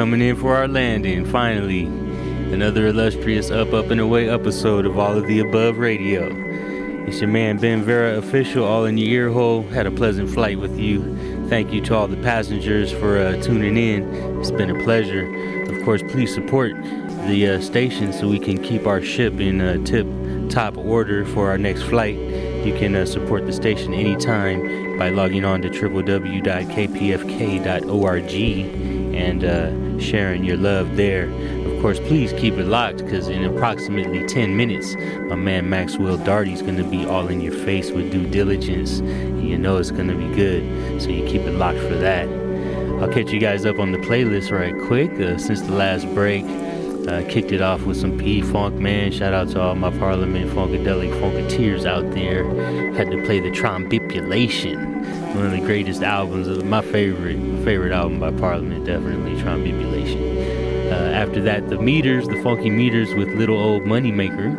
Coming 0.00 0.22
in 0.22 0.34
for 0.34 0.56
our 0.56 0.66
landing, 0.66 1.26
finally. 1.26 1.84
Another 2.54 2.86
illustrious 2.86 3.50
Up, 3.50 3.74
Up, 3.74 3.90
and 3.90 4.00
Away 4.00 4.30
episode 4.30 4.86
of 4.86 4.98
All 4.98 5.14
of 5.14 5.26
the 5.26 5.40
Above 5.40 5.76
Radio. 5.76 6.30
It's 7.06 7.20
your 7.20 7.28
man 7.28 7.58
Ben 7.58 7.82
Vera 7.82 8.16
official, 8.16 8.64
all 8.64 8.86
in 8.86 8.96
your 8.96 9.08
ear 9.08 9.28
hole. 9.28 9.62
Had 9.64 9.86
a 9.86 9.90
pleasant 9.90 10.30
flight 10.30 10.58
with 10.58 10.78
you. 10.78 11.02
Thank 11.50 11.70
you 11.70 11.82
to 11.82 11.94
all 11.94 12.08
the 12.08 12.16
passengers 12.16 12.90
for 12.90 13.18
uh, 13.18 13.42
tuning 13.42 13.76
in. 13.76 14.40
It's 14.40 14.50
been 14.50 14.70
a 14.70 14.84
pleasure. 14.84 15.26
Of 15.70 15.84
course, 15.84 16.02
please 16.08 16.32
support 16.32 16.72
the 17.26 17.46
uh, 17.46 17.60
station 17.60 18.14
so 18.14 18.26
we 18.26 18.38
can 18.38 18.56
keep 18.62 18.86
our 18.86 19.02
ship 19.02 19.38
in 19.38 19.60
uh, 19.60 19.84
tip 19.84 20.06
top 20.48 20.78
order 20.78 21.26
for 21.26 21.50
our 21.50 21.58
next 21.58 21.82
flight. 21.82 22.16
You 22.16 22.72
can 22.72 22.96
uh, 22.96 23.04
support 23.04 23.44
the 23.44 23.52
station 23.52 23.92
anytime 23.92 24.96
by 24.96 25.10
logging 25.10 25.44
on 25.44 25.60
to 25.60 25.68
www.kpfk.org 25.68 26.40
and 29.14 29.44
uh, 29.44 29.79
sharing 30.00 30.44
your 30.44 30.56
love 30.56 30.96
there. 30.96 31.30
Of 31.64 31.80
course, 31.82 31.98
please 32.00 32.32
keep 32.34 32.54
it 32.54 32.66
locked 32.66 32.98
because 32.98 33.28
in 33.28 33.44
approximately 33.44 34.26
10 34.26 34.56
minutes, 34.56 34.94
my 35.28 35.36
man 35.36 35.68
Maxwell 35.68 36.18
Darty's 36.18 36.62
going 36.62 36.76
to 36.76 36.84
be 36.84 37.04
all 37.04 37.28
in 37.28 37.40
your 37.40 37.54
face 37.54 37.90
with 37.90 38.10
due 38.10 38.26
diligence. 38.28 38.98
And 38.98 39.48
you 39.48 39.56
know 39.56 39.76
it's 39.76 39.90
going 39.90 40.08
to 40.08 40.14
be 40.14 40.28
good, 40.34 41.00
so 41.00 41.08
you 41.08 41.26
keep 41.26 41.42
it 41.42 41.52
locked 41.52 41.78
for 41.78 41.96
that. 41.96 42.28
I'll 43.00 43.10
catch 43.10 43.32
you 43.32 43.40
guys 43.40 43.64
up 43.64 43.78
on 43.78 43.92
the 43.92 43.98
playlist 43.98 44.50
right 44.50 44.74
quick. 44.86 45.10
Uh, 45.12 45.38
since 45.38 45.62
the 45.62 45.72
last 45.72 46.04
break, 46.14 46.44
uh, 47.08 47.22
kicked 47.28 47.50
it 47.50 47.62
off 47.62 47.82
with 47.84 47.96
some 47.96 48.18
P 48.18 48.42
Funk, 48.42 48.74
man. 48.76 49.10
Shout 49.10 49.32
out 49.32 49.48
to 49.50 49.60
all 49.60 49.74
my 49.74 49.90
Parliament 49.98 50.50
Funkadelic 50.50 51.10
Funketeers 51.20 51.86
out 51.86 52.10
there. 52.12 52.44
Had 52.92 53.10
to 53.10 53.24
play 53.24 53.40
the 53.40 53.50
Trombipulation, 53.50 55.34
one 55.34 55.46
of 55.46 55.52
the 55.52 55.60
greatest 55.60 56.02
albums 56.02 56.46
of 56.46 56.64
my 56.66 56.82
favorite, 56.82 57.38
favorite 57.64 57.92
album 57.92 58.20
by 58.20 58.30
Parliament, 58.32 58.84
definitely 58.84 59.40
Trombipulation. 59.40 59.79
Uh, 60.90 60.94
after 61.14 61.40
that, 61.42 61.68
the 61.68 61.78
Meters, 61.78 62.26
the 62.26 62.42
Funky 62.42 62.68
Meters 62.68 63.14
with 63.14 63.28
Little 63.28 63.56
Old 63.56 63.82
Moneymaker. 63.84 64.56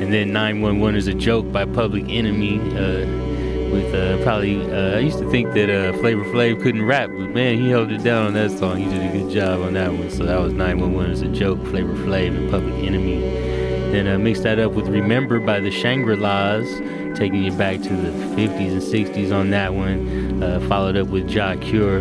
And 0.00 0.12
then 0.12 0.32
911 0.32 0.96
is 0.96 1.06
a 1.06 1.14
joke 1.14 1.50
by 1.52 1.64
Public 1.64 2.04
Enemy. 2.08 2.58
Uh, 2.76 3.24
with 3.72 3.94
uh, 3.94 4.22
probably, 4.22 4.60
uh, 4.72 4.96
I 4.96 4.98
used 4.98 5.18
to 5.18 5.30
think 5.30 5.52
that 5.54 5.70
uh, 5.70 5.92
Flavor 5.98 6.24
Flav 6.24 6.62
couldn't 6.62 6.84
rap, 6.84 7.10
but 7.10 7.30
man, 7.30 7.58
he 7.58 7.70
held 7.70 7.90
it 7.90 8.02
down 8.02 8.26
on 8.26 8.34
that 8.34 8.50
song. 8.50 8.78
He 8.78 8.84
did 8.84 9.02
a 9.02 9.18
good 9.18 9.32
job 9.32 9.60
on 9.62 9.74
that 9.74 9.92
one. 9.92 10.10
So 10.10 10.24
that 10.24 10.40
was 10.40 10.52
911 10.52 11.10
is 11.12 11.22
a 11.22 11.28
joke, 11.28 11.64
Flavor 11.66 11.94
Flav 11.94 12.36
and 12.36 12.50
Public 12.50 12.74
Enemy. 12.84 13.20
Then 13.92 14.22
mix 14.24 14.40
that 14.40 14.58
up 14.58 14.72
with 14.72 14.88
Remember 14.88 15.38
by 15.38 15.60
the 15.60 15.70
Shangri 15.70 16.16
La's, 16.16 16.68
taking 17.16 17.44
you 17.44 17.52
back 17.52 17.80
to 17.82 17.88
the 17.90 18.10
50s 18.36 18.72
and 18.72 18.82
60s 18.82 19.32
on 19.32 19.50
that 19.50 19.72
one. 19.72 20.42
Uh, 20.42 20.58
followed 20.68 20.96
up 20.96 21.08
with 21.08 21.28
Jah 21.28 21.56
Cure 21.60 22.00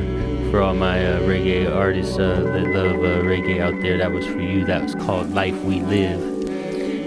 for 0.53 0.61
all 0.61 0.75
my 0.75 1.03
uh, 1.03 1.19
reggae 1.21 1.67
artists 1.67 2.19
uh, 2.19 2.39
that 2.53 2.67
love 2.75 2.97
uh, 2.97 3.23
reggae 3.23 3.59
out 3.59 3.73
there. 3.81 3.97
That 3.97 4.11
was 4.11 4.23
for 4.27 4.39
you. 4.39 4.63
That 4.63 4.83
was 4.83 4.93
called 4.93 5.31
Life 5.31 5.59
We 5.63 5.81
Live. 5.81 6.21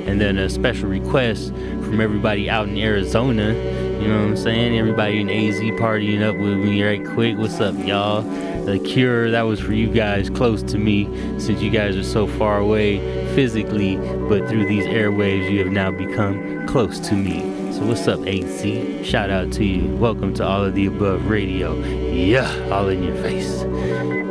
And 0.09 0.21
then 0.21 0.37
a 0.37 0.51
special 0.51 0.89
request 0.89 1.51
from 1.51 2.01
everybody 2.01 2.51
out 2.51 2.69
in 2.69 2.77
Arizona. 2.77 3.55
You 4.01 4.09
know 4.09 4.19
what 4.19 4.31
I'm 4.31 4.37
saying? 4.37 4.77
Everybody 4.77 5.21
in 5.21 5.31
AZ 5.31 5.61
partying 5.79 6.25
up 6.25 6.37
with 6.37 6.59
me 6.59 6.83
right 6.83 7.07
quick. 7.07 7.39
What's 7.39 7.61
up, 7.61 7.77
y'all? 7.87 8.23
The 8.65 8.81
Cure, 8.81 9.31
that 9.31 9.43
was 9.43 9.61
for 9.61 9.75
you 9.75 9.93
guys 9.93 10.29
close 10.29 10.65
to 10.65 10.77
me 10.77 11.05
since 11.39 11.63
you 11.63 11.71
guys 11.71 11.97
are 11.97 12.03
so 12.03 12.27
far 12.27 12.59
away 12.59 12.99
physically, 13.37 13.95
but 14.29 14.49
through 14.49 14.67
these 14.67 14.87
airwaves, 14.87 15.49
you 15.49 15.61
have 15.61 15.71
now 15.71 15.93
become 15.93 16.67
close 16.67 16.99
to 16.99 17.15
me. 17.15 17.56
So, 17.77 17.85
what's 17.85 18.09
up, 18.09 18.27
AC? 18.27 19.05
Shout 19.05 19.29
out 19.29 19.53
to 19.53 19.63
you. 19.63 19.95
Welcome 19.97 20.33
to 20.37 20.47
All 20.47 20.65
of 20.65 20.75
the 20.75 20.87
Above 20.87 21.29
Radio. 21.29 21.75
Yeah, 21.85 22.71
all 22.73 22.89
in 22.89 23.03
your 23.03 23.15
face. 23.17 23.65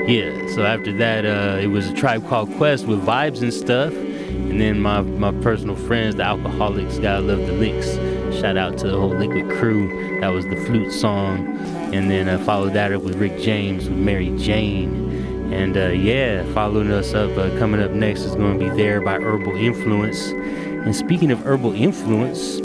Yeah, 0.09 0.47
so 0.55 0.63
after 0.65 0.91
that, 0.97 1.27
uh, 1.27 1.59
it 1.59 1.67
was 1.67 1.87
a 1.87 1.93
tribe 1.93 2.27
called 2.27 2.51
Quest 2.55 2.87
with 2.87 3.05
vibes 3.05 3.43
and 3.43 3.53
stuff. 3.53 3.93
And 3.93 4.59
then 4.59 4.79
my, 4.79 5.01
my 5.01 5.31
personal 5.43 5.75
friends, 5.75 6.15
the 6.15 6.23
Alkaholiks, 6.23 6.99
gotta 6.99 7.21
love 7.21 7.45
the 7.45 7.53
licks. 7.53 7.93
Shout 8.35 8.57
out 8.57 8.79
to 8.79 8.87
the 8.87 8.97
whole 8.97 9.11
Likwit 9.11 9.59
crew. 9.59 10.19
That 10.21 10.29
was 10.29 10.45
the 10.45 10.55
flute 10.65 10.91
song. 10.91 11.55
And 11.93 12.09
then 12.09 12.27
uh, 12.27 12.43
followed 12.45 12.73
that 12.73 12.93
up 12.93 13.03
with 13.03 13.13
Rick 13.17 13.39
James 13.39 13.87
with 13.87 13.99
Mary 13.99 14.35
Jane. 14.39 15.53
And 15.53 15.77
uh, 15.77 15.89
yeah, 15.89 16.51
following 16.55 16.91
us 16.91 17.13
up, 17.13 17.37
uh, 17.37 17.55
coming 17.59 17.79
up 17.79 17.91
next 17.91 18.21
is 18.21 18.33
going 18.33 18.57
to 18.57 18.69
be 18.71 18.75
There 18.75 19.01
by 19.01 19.19
Herbal 19.19 19.55
Influence. 19.55 20.29
And 20.29 20.95
speaking 20.95 21.29
of 21.29 21.45
Herbal 21.45 21.73
Influence, 21.73 22.64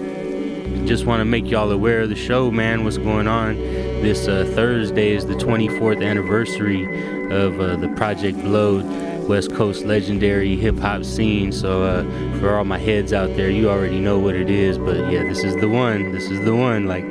just 0.87 1.07
want 1.07 1.21
to 1.21 1.25
make 1.25 1.51
y'all 1.51 1.71
aware 1.71 2.01
of 2.01 2.09
the 2.09 2.17
show, 2.17 2.51
man. 2.51 2.85
What's 2.85 2.99
going 2.99 3.29
on? 3.29 3.55
This 3.55 4.29
uh, 4.29 4.51
Thursday 4.55 5.13
is 5.13 5.27
the 5.27 5.35
24th 5.35 6.05
anniversary 6.05 6.85
of 7.31 7.61
uh, 7.61 7.77
the 7.77 7.89
Project 7.89 8.41
Blowed 8.41 8.85
West 9.29 9.55
Coast 9.55 9.85
legendary 9.85 10.57
hip 10.57 10.79
hop 10.79 11.05
scene. 11.05 11.53
So, 11.53 11.83
uh, 11.83 12.39
for 12.41 12.57
all 12.57 12.65
my 12.65 12.79
heads 12.79 13.13
out 13.13 13.37
there, 13.37 13.51
you 13.51 13.69
already 13.69 14.01
know 14.01 14.19
what 14.19 14.35
it 14.35 14.51
is. 14.51 14.79
But 14.79 15.11
yeah, 15.11 15.23
this 15.23 15.45
is 15.45 15.57
the 15.57 15.69
one. 15.69 16.13
This 16.13 16.31
is 16.31 16.45
the 16.45 16.57
one. 16.57 16.87
Like, 16.87 17.05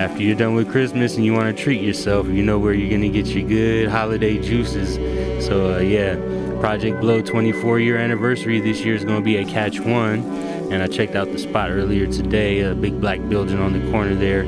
after 0.00 0.22
you're 0.22 0.36
done 0.36 0.54
with 0.54 0.70
Christmas 0.70 1.16
and 1.16 1.24
you 1.24 1.32
want 1.32 1.54
to 1.54 1.62
treat 1.62 1.80
yourself, 1.82 2.26
you 2.26 2.42
know 2.42 2.58
where 2.58 2.72
you're 2.72 2.88
going 2.88 3.02
to 3.02 3.08
get 3.08 3.26
your 3.26 3.46
good 3.46 3.88
holiday 3.88 4.38
juices. 4.38 4.94
So, 5.46 5.74
uh, 5.74 5.78
yeah, 5.78 6.16
Project 6.60 7.00
Blowed 7.00 7.26
24 7.26 7.80
year 7.80 7.96
anniversary 7.96 8.60
this 8.60 8.80
year 8.80 8.94
is 8.94 9.04
going 9.04 9.18
to 9.18 9.24
be 9.24 9.36
a 9.36 9.44
Catch 9.44 9.80
One. 9.80 10.22
And 10.70 10.82
I 10.82 10.86
checked 10.86 11.16
out 11.16 11.32
the 11.32 11.38
spot 11.38 11.70
earlier 11.70 12.06
today, 12.06 12.60
a 12.60 12.74
big 12.74 13.00
black 13.00 13.20
building 13.28 13.58
on 13.58 13.72
the 13.72 13.90
corner 13.90 14.14
there, 14.14 14.44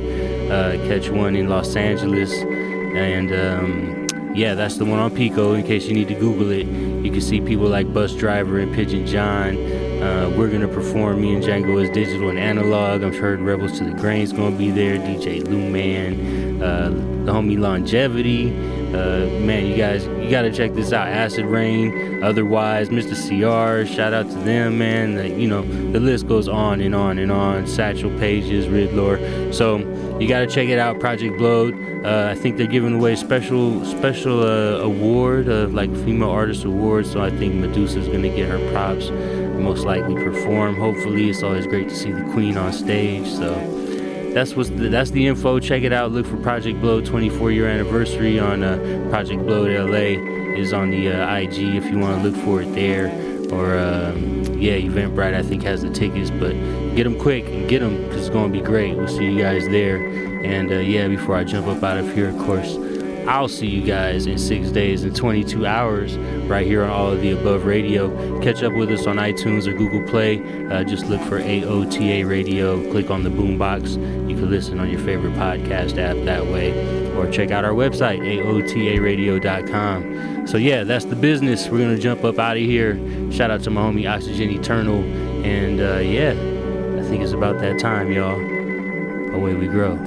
uh, 0.53 0.77
Catch 0.87 1.11
One 1.11 1.35
in 1.35 1.49
Los 1.49 1.75
Angeles. 1.75 2.33
And 2.33 3.33
um, 3.33 4.35
yeah, 4.35 4.55
that's 4.55 4.77
the 4.77 4.85
one 4.85 4.99
on 4.99 5.15
Pico. 5.15 5.55
In 5.55 5.65
case 5.65 5.87
you 5.87 5.95
need 5.95 6.09
to 6.09 6.15
Google 6.15 6.51
it, 6.51 6.67
you 6.67 7.11
can 7.11 7.21
see 7.21 7.41
people 7.41 7.67
like 7.67 7.87
Busdriver 7.89 8.63
and 8.63 8.75
Pigeon 8.75 9.07
John. 9.07 9.57
Uh, 10.03 10.33
we're 10.37 10.49
gonna 10.49 10.69
perform. 10.69 11.21
Me 11.21 11.35
and 11.35 11.43
Django 11.43 11.83
as 11.83 11.91
digital 11.91 12.31
and 12.31 12.39
analog. 12.39 13.03
I'm 13.03 13.13
sure 13.13 13.37
Rebels 13.37 13.79
to 13.79 13.85
the 13.85 13.93
Grain's 13.93 14.33
gonna 14.33 14.57
be 14.57 14.71
there. 14.71 14.97
DJ 14.99 15.47
Lou 15.47 15.69
Man, 15.69 16.63
uh, 16.63 16.89
the 17.25 17.33
homie 17.33 17.59
Longevity. 17.59 18.51
Uh, 18.95 19.27
man, 19.41 19.67
you 19.67 19.77
guys, 19.77 20.05
you 20.05 20.31
gotta 20.31 20.53
check 20.53 20.75
this 20.75 20.93
out. 20.93 21.09
Acid 21.09 21.47
Rain. 21.47 22.23
Otherwise, 22.23 22.91
Mr. 22.91 23.15
CR. 23.15 23.87
Shout 23.87 24.13
out 24.13 24.29
to 24.29 24.37
them, 24.37 24.79
man. 24.79 25.41
You 25.41 25.49
know, 25.49 25.63
the 25.93 26.01
list 26.01 26.29
goes 26.29 26.49
on 26.49 26.81
and 26.81 26.95
on 26.95 27.19
and 27.19 27.33
on. 27.33 27.67
Satchel 27.67 28.11
Pages, 28.19 28.69
Riddler. 28.69 29.53
So 29.53 29.79
you 30.19 30.29
gotta 30.29 30.47
check 30.47 30.69
it 30.69 30.79
out. 30.79 31.01
Project 31.01 31.39
Blowed. 31.39 31.75
Uh, 32.05 32.29
I 32.31 32.35
think 32.35 32.57
they're 32.57 32.67
giving 32.67 32.95
away 32.95 33.17
special 33.17 33.85
special 33.85 34.43
uh, 34.43 34.81
award, 34.81 35.49
uh, 35.49 35.69
like 35.69 35.91
female 36.05 36.31
artist 36.31 36.65
award. 36.65 37.07
So 37.07 37.23
I 37.23 37.31
think 37.31 37.55
Medusa's 37.55 38.09
gonna 38.09 38.29
get 38.29 38.49
her 38.49 38.59
props. 38.73 39.11
Most 39.11 39.85
likely 39.85 40.15
perform. 40.15 40.77
Hopefully, 40.77 41.31
it's 41.31 41.43
always 41.43 41.67
great 41.67 41.89
to 41.89 41.95
see 41.95 42.11
the 42.13 42.23
Queen 42.33 42.57
on 42.57 42.73
stage. 42.73 43.29
So 43.29 43.82
that's 44.33 44.57
what's 44.57 44.71
the, 44.71 44.89
that's 44.89 45.11
the 45.11 45.27
info. 45.27 45.61
Check 45.61 45.83
it 45.83 45.93
out. 45.93 46.13
Look 46.13 46.27
for 46.27 46.37
Project 46.39 46.81
Blowed 46.81 47.05
24 47.05 47.51
year 47.51 47.69
anniversary 47.69 48.39
on 48.39 48.63
uh, 48.63 49.07
Project 49.11 49.45
Blowed 49.47 49.71
LA 49.71 50.21
is 50.57 50.73
on 50.73 50.91
the 50.91 51.13
uh, 51.13 51.37
IG 51.37 51.59
if 51.77 51.85
you 51.87 51.99
want 51.99 52.23
to 52.23 52.29
look 52.29 52.45
for 52.45 52.63
it 52.63 52.73
there. 52.75 53.09
Or 53.53 53.79
um, 53.79 54.45
yeah, 54.59 54.79
Eventbrite 54.79 55.35
I 55.35 55.43
think 55.43 55.63
has 55.65 55.83
the 55.83 55.91
tickets, 55.91 56.31
but 56.31 56.53
get 56.95 57.05
them 57.05 57.19
quick 57.19 57.45
and 57.47 57.69
get 57.69 57.81
them 57.81 58.03
because 58.05 58.27
it's 58.27 58.31
gonna 58.31 58.53
be 58.53 58.61
great. 58.61 58.97
We'll 58.97 59.09
see 59.09 59.27
you 59.27 59.39
guys 59.39 59.69
there. 59.69 59.97
And 60.43 60.73
uh, 60.73 60.77
yeah, 60.77 61.09
before 61.09 61.37
I 61.37 61.45
jump 61.45 61.67
up 61.67 61.83
out 61.83 61.99
of 61.99 62.15
here, 62.15 62.29
of 62.29 62.39
course. 62.39 62.77
I'll 63.27 63.49
see 63.49 63.69
you 63.69 63.83
guys 63.83 64.27
in 64.27 64.37
six 64.37 64.71
days 64.71 65.05
and 65.05 65.15
22 65.15 65.65
hours 65.65 66.17
right 66.49 66.67
here 66.67 66.83
on 66.83 66.91
All 66.91 67.13
of 67.13 67.21
the 67.21 67.33
Above 67.33 67.65
Radio. 67.65 68.41
Catch 68.41 68.63
up 68.63 68.73
with 68.73 68.91
us 68.91 69.07
on 69.07 69.17
iTunes 69.17 69.67
or 69.67 69.73
Google 69.73 70.03
Play. 70.09 70.41
Uh, 70.69 70.85
just 70.85 71.07
look 71.07 71.21
for 71.23 71.41
AOTA 71.41 72.29
Radio. 72.29 72.91
Click 72.91 73.11
on 73.11 73.23
the 73.23 73.31
boombox. 73.31 73.93
You 74.29 74.37
can 74.37 74.51
listen 74.51 74.81
on 74.81 74.91
your 74.91 75.01
favorite 75.01 75.35
podcast 75.35 75.99
app 75.99 76.17
that 76.25 76.45
way. 76.45 76.73
Or 77.15 77.31
check 77.31 77.51
out 77.51 77.65
our 77.65 77.73
website, 77.73 78.21
AOTARadio.com. 78.21 80.47
So, 80.47 80.59
yeah, 80.59 80.83
that's 80.83 81.05
the 81.05 81.17
business. 81.17 81.69
We're 81.69 81.79
going 81.79 81.95
to 81.95 82.03
jump 82.03 82.25
up 82.25 82.39
out 82.39 82.57
of 82.57 82.63
here. 82.63 82.99
Shout 83.31 83.51
out 83.51 83.63
to 83.65 83.71
my 83.71 83.83
homie 83.83 84.11
Oxygen 84.11 84.51
Eternal. 84.51 85.03
And 85.45 85.81
uh, 85.81 85.99
yeah, 85.99 86.31
I 87.01 87.09
think 87.09 87.23
it's 87.23 87.33
about 87.33 87.61
that 87.61 87.79
time, 87.79 88.11
y'all. 88.11 88.41
Away 89.35 89.55
we 89.55 89.69
grow. 89.69 89.99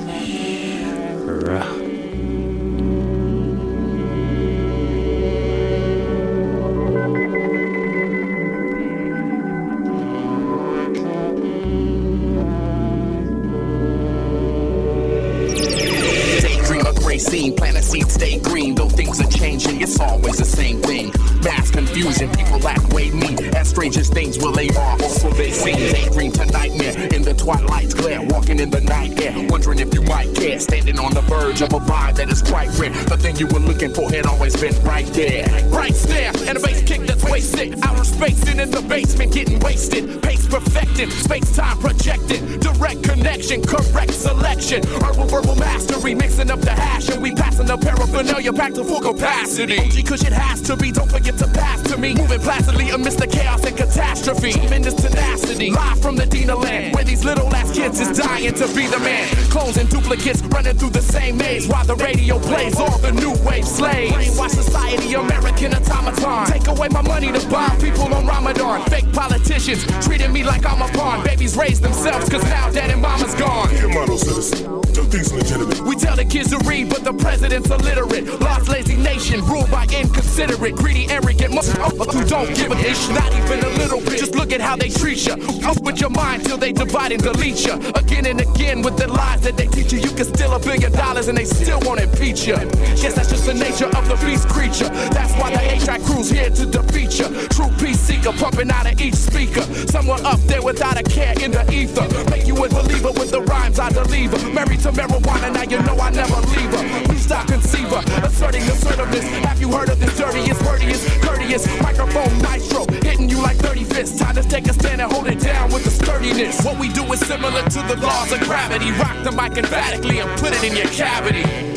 Paraphernalia 48.45 48.53
back 48.53 48.73
to 48.73 48.83
full 48.83 49.01
capacity. 49.01 49.79
OG 49.79 50.07
cause 50.07 50.23
it 50.23 50.33
has 50.33 50.61
to 50.61 50.75
be, 50.75 50.91
don't 50.91 51.11
forget 51.11 51.37
to 51.37 51.47
pass 51.47 51.81
to 51.83 51.97
me. 51.97 52.13
Moving 52.13 52.39
placidly 52.39 52.89
amidst 52.89 53.19
the 53.19 53.27
chaos 53.27 53.63
and 53.65 53.75
catastrophe. 53.75 54.53
Tremendous 54.53 54.93
tenacity, 54.93 55.71
live 55.71 56.01
from 56.01 56.15
the 56.15 56.25
Dina 56.25 56.55
land, 56.55 56.95
where 56.95 57.03
these 57.03 57.23
little 57.23 57.53
ass 57.55 57.64
kids 57.85 57.99
is 57.99 58.17
dying 58.17 58.53
to 58.53 58.67
be 58.69 58.87
the 58.87 58.99
man. 58.99 59.27
Clones 59.49 59.77
and 59.77 59.87
duplicates 59.89 60.41
running 60.43 60.75
through 60.77 60.89
the 60.89 61.01
same 61.01 61.37
maze 61.37 61.67
while 61.67 61.85
the 61.85 61.95
radio 61.95 62.39
plays 62.39 62.79
all 62.79 62.97
the 62.99 63.11
new 63.11 63.33
wave 63.45 63.67
slaves. 63.67 64.13
Brainwash 64.13 64.51
society, 64.51 65.13
American 65.13 65.73
automaton. 65.73 66.47
Take 66.47 66.67
away 66.67 66.87
my 66.89 67.01
money 67.01 67.31
to 67.31 67.47
bomb 67.47 67.77
people 67.79 68.13
on 68.13 68.25
Ramadan. 68.25 68.81
Fake 68.89 69.11
politicians 69.13 69.85
treating 70.05 70.33
me 70.33 70.43
like 70.43 70.65
I'm 70.65 70.81
a 70.81 70.87
pawn. 70.97 71.23
Babies 71.23 71.55
raise 71.55 71.79
themselves 71.79 72.29
cause 72.29 72.43
now 72.43 72.71
dad 72.71 72.89
and 72.89 73.01
mama's 73.01 73.35
gone. 73.35 73.69
Here, 73.69 73.87
model 73.87 74.17
citizen. 74.17 74.81
Do 74.95 75.03
things 75.03 75.31
legitimate. 75.33 75.81
We 75.81 75.95
tell 75.95 76.15
the 76.15 76.25
kids 76.25 76.49
to 76.49 76.57
read, 76.69 76.89
but 76.89 77.03
the 77.03 77.13
president's 77.13 77.69
illiterate. 77.69 78.39
Lost 78.41 78.69
lazy 78.69 78.95
nation, 78.95 79.45
ruled 79.45 79.69
by 79.69 79.83
inconsiderate, 79.85 80.75
greedy, 80.75 81.09
arrogant 81.09 81.53
motherfuckers 81.53 82.15
oh, 82.15 82.19
who 82.19 82.25
don't 82.25 82.55
give 82.55 82.71
a 82.71 82.79
ish, 82.79 83.09
not 83.09 83.31
even 83.35 83.59
a 83.63 83.69
little 83.77 83.99
bit. 83.99 84.19
Just 84.19 84.35
look 84.35 84.51
at 84.51 84.61
how 84.61 84.75
they 84.75 84.89
treat 84.89 85.25
you. 85.27 85.33
Up 85.67 85.79
with 85.81 85.99
your 85.99 86.09
mind 86.09 86.45
till 86.45 86.57
they 86.57 86.71
divide 86.71 87.11
and 87.11 87.21
delete 87.21 87.65
you. 87.65 87.74
Again 87.95 88.25
and 88.25 88.41
again 88.41 88.81
with 88.81 88.97
the 88.97 89.07
lies 89.07 89.41
that 89.41 89.57
they 89.57 89.67
teach 89.67 89.93
you. 89.93 89.99
You 89.99 90.11
can 90.11 90.25
steal 90.25 90.53
a 90.53 90.59
billion 90.59 90.91
dollars 90.91 91.27
and 91.27 91.37
they 91.37 91.45
still 91.45 91.79
won't 91.81 92.01
impeach 92.01 92.47
you. 92.47 92.55
Yes, 92.95 93.13
that's 93.13 93.29
just 93.29 93.45
the 93.45 93.53
nature 93.53 93.87
of 93.97 94.07
the 94.07 94.15
beast 94.25 94.47
creature. 94.47 94.89
That's 95.11 95.33
why 95.33 95.51
the 95.51 95.61
A-track 95.73 96.01
crew's 96.03 96.29
here 96.29 96.49
to 96.49 96.65
defeat 96.65 97.19
you. 97.19 97.27
True 97.49 97.69
peace 97.79 97.99
seeker, 97.99 98.31
pumping 98.33 98.71
out 98.71 98.91
of 98.91 98.99
each 98.99 99.15
speaker. 99.15 99.61
Someone 99.87 100.25
up 100.25 100.39
there 100.41 100.61
without 100.61 100.97
a 100.97 101.03
care 101.03 101.33
in 101.41 101.51
the 101.51 101.63
ether. 101.71 102.07
Make 102.29 102.47
you 102.47 102.55
a 102.55 102.69
believer 102.69 103.11
with 103.11 103.31
the 103.31 103.41
rhymes 103.41 103.79
I 103.79 103.89
deliver. 103.89 104.37
Married 104.53 104.79
to 104.81 104.91
marijuana, 104.91 105.53
now 105.53 105.63
you 105.63 105.81
know 105.83 105.97
I 105.97 106.09
never 106.09 106.39
leave 106.53 106.71
her. 106.71 107.14
Stop 107.25 107.47
conceiver, 107.47 108.03
asserting 108.23 108.61
assertiveness. 108.61 109.25
Have 109.45 109.59
you 109.59 109.71
heard 109.71 109.89
of 109.89 109.99
the 109.99 110.05
dirtiest, 110.05 110.61
wordiest, 110.61 111.21
courteous 111.23 111.65
microphone 111.81 112.37
nitro? 112.37 112.85
Hitting 113.01 113.31
you 113.31 113.41
like 113.41 113.57
30 113.57 113.83
fists. 113.83 114.19
Time 114.19 114.35
to 114.35 114.43
take 114.43 114.67
a 114.67 114.73
stand 114.73 115.01
and 115.01 115.11
hold 115.11 115.25
it 115.25 115.39
down 115.39 115.73
with 115.73 115.83
the 115.83 115.89
sturdiness. 115.89 116.63
What 116.63 116.77
we 116.77 116.87
do 116.87 117.03
is 117.13 117.19
similar 117.21 117.63
to 117.63 117.81
the 117.87 117.97
laws 117.99 118.31
of 118.31 118.41
gravity. 118.41 118.91
Rock 118.91 119.23
the 119.23 119.31
mic 119.31 119.57
emphatically 119.57 120.19
and 120.19 120.39
put 120.39 120.53
it 120.53 120.63
in 120.63 120.75
your 120.75 120.85
cavity. 120.89 121.74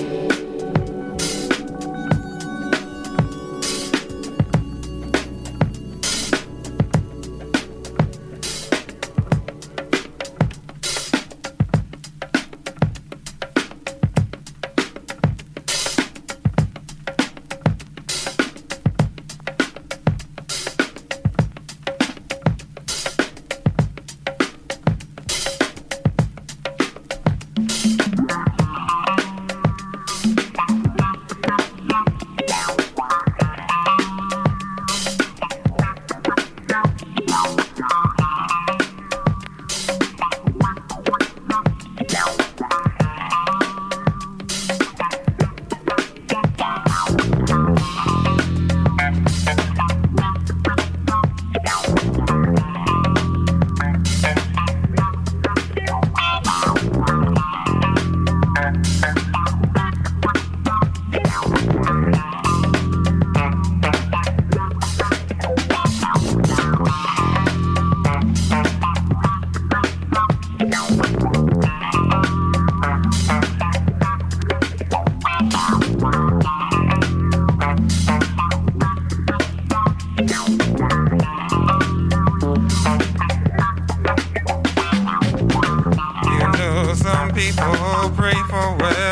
Pray 88.11 88.35
for 88.49 88.77
wealth, 88.77 89.08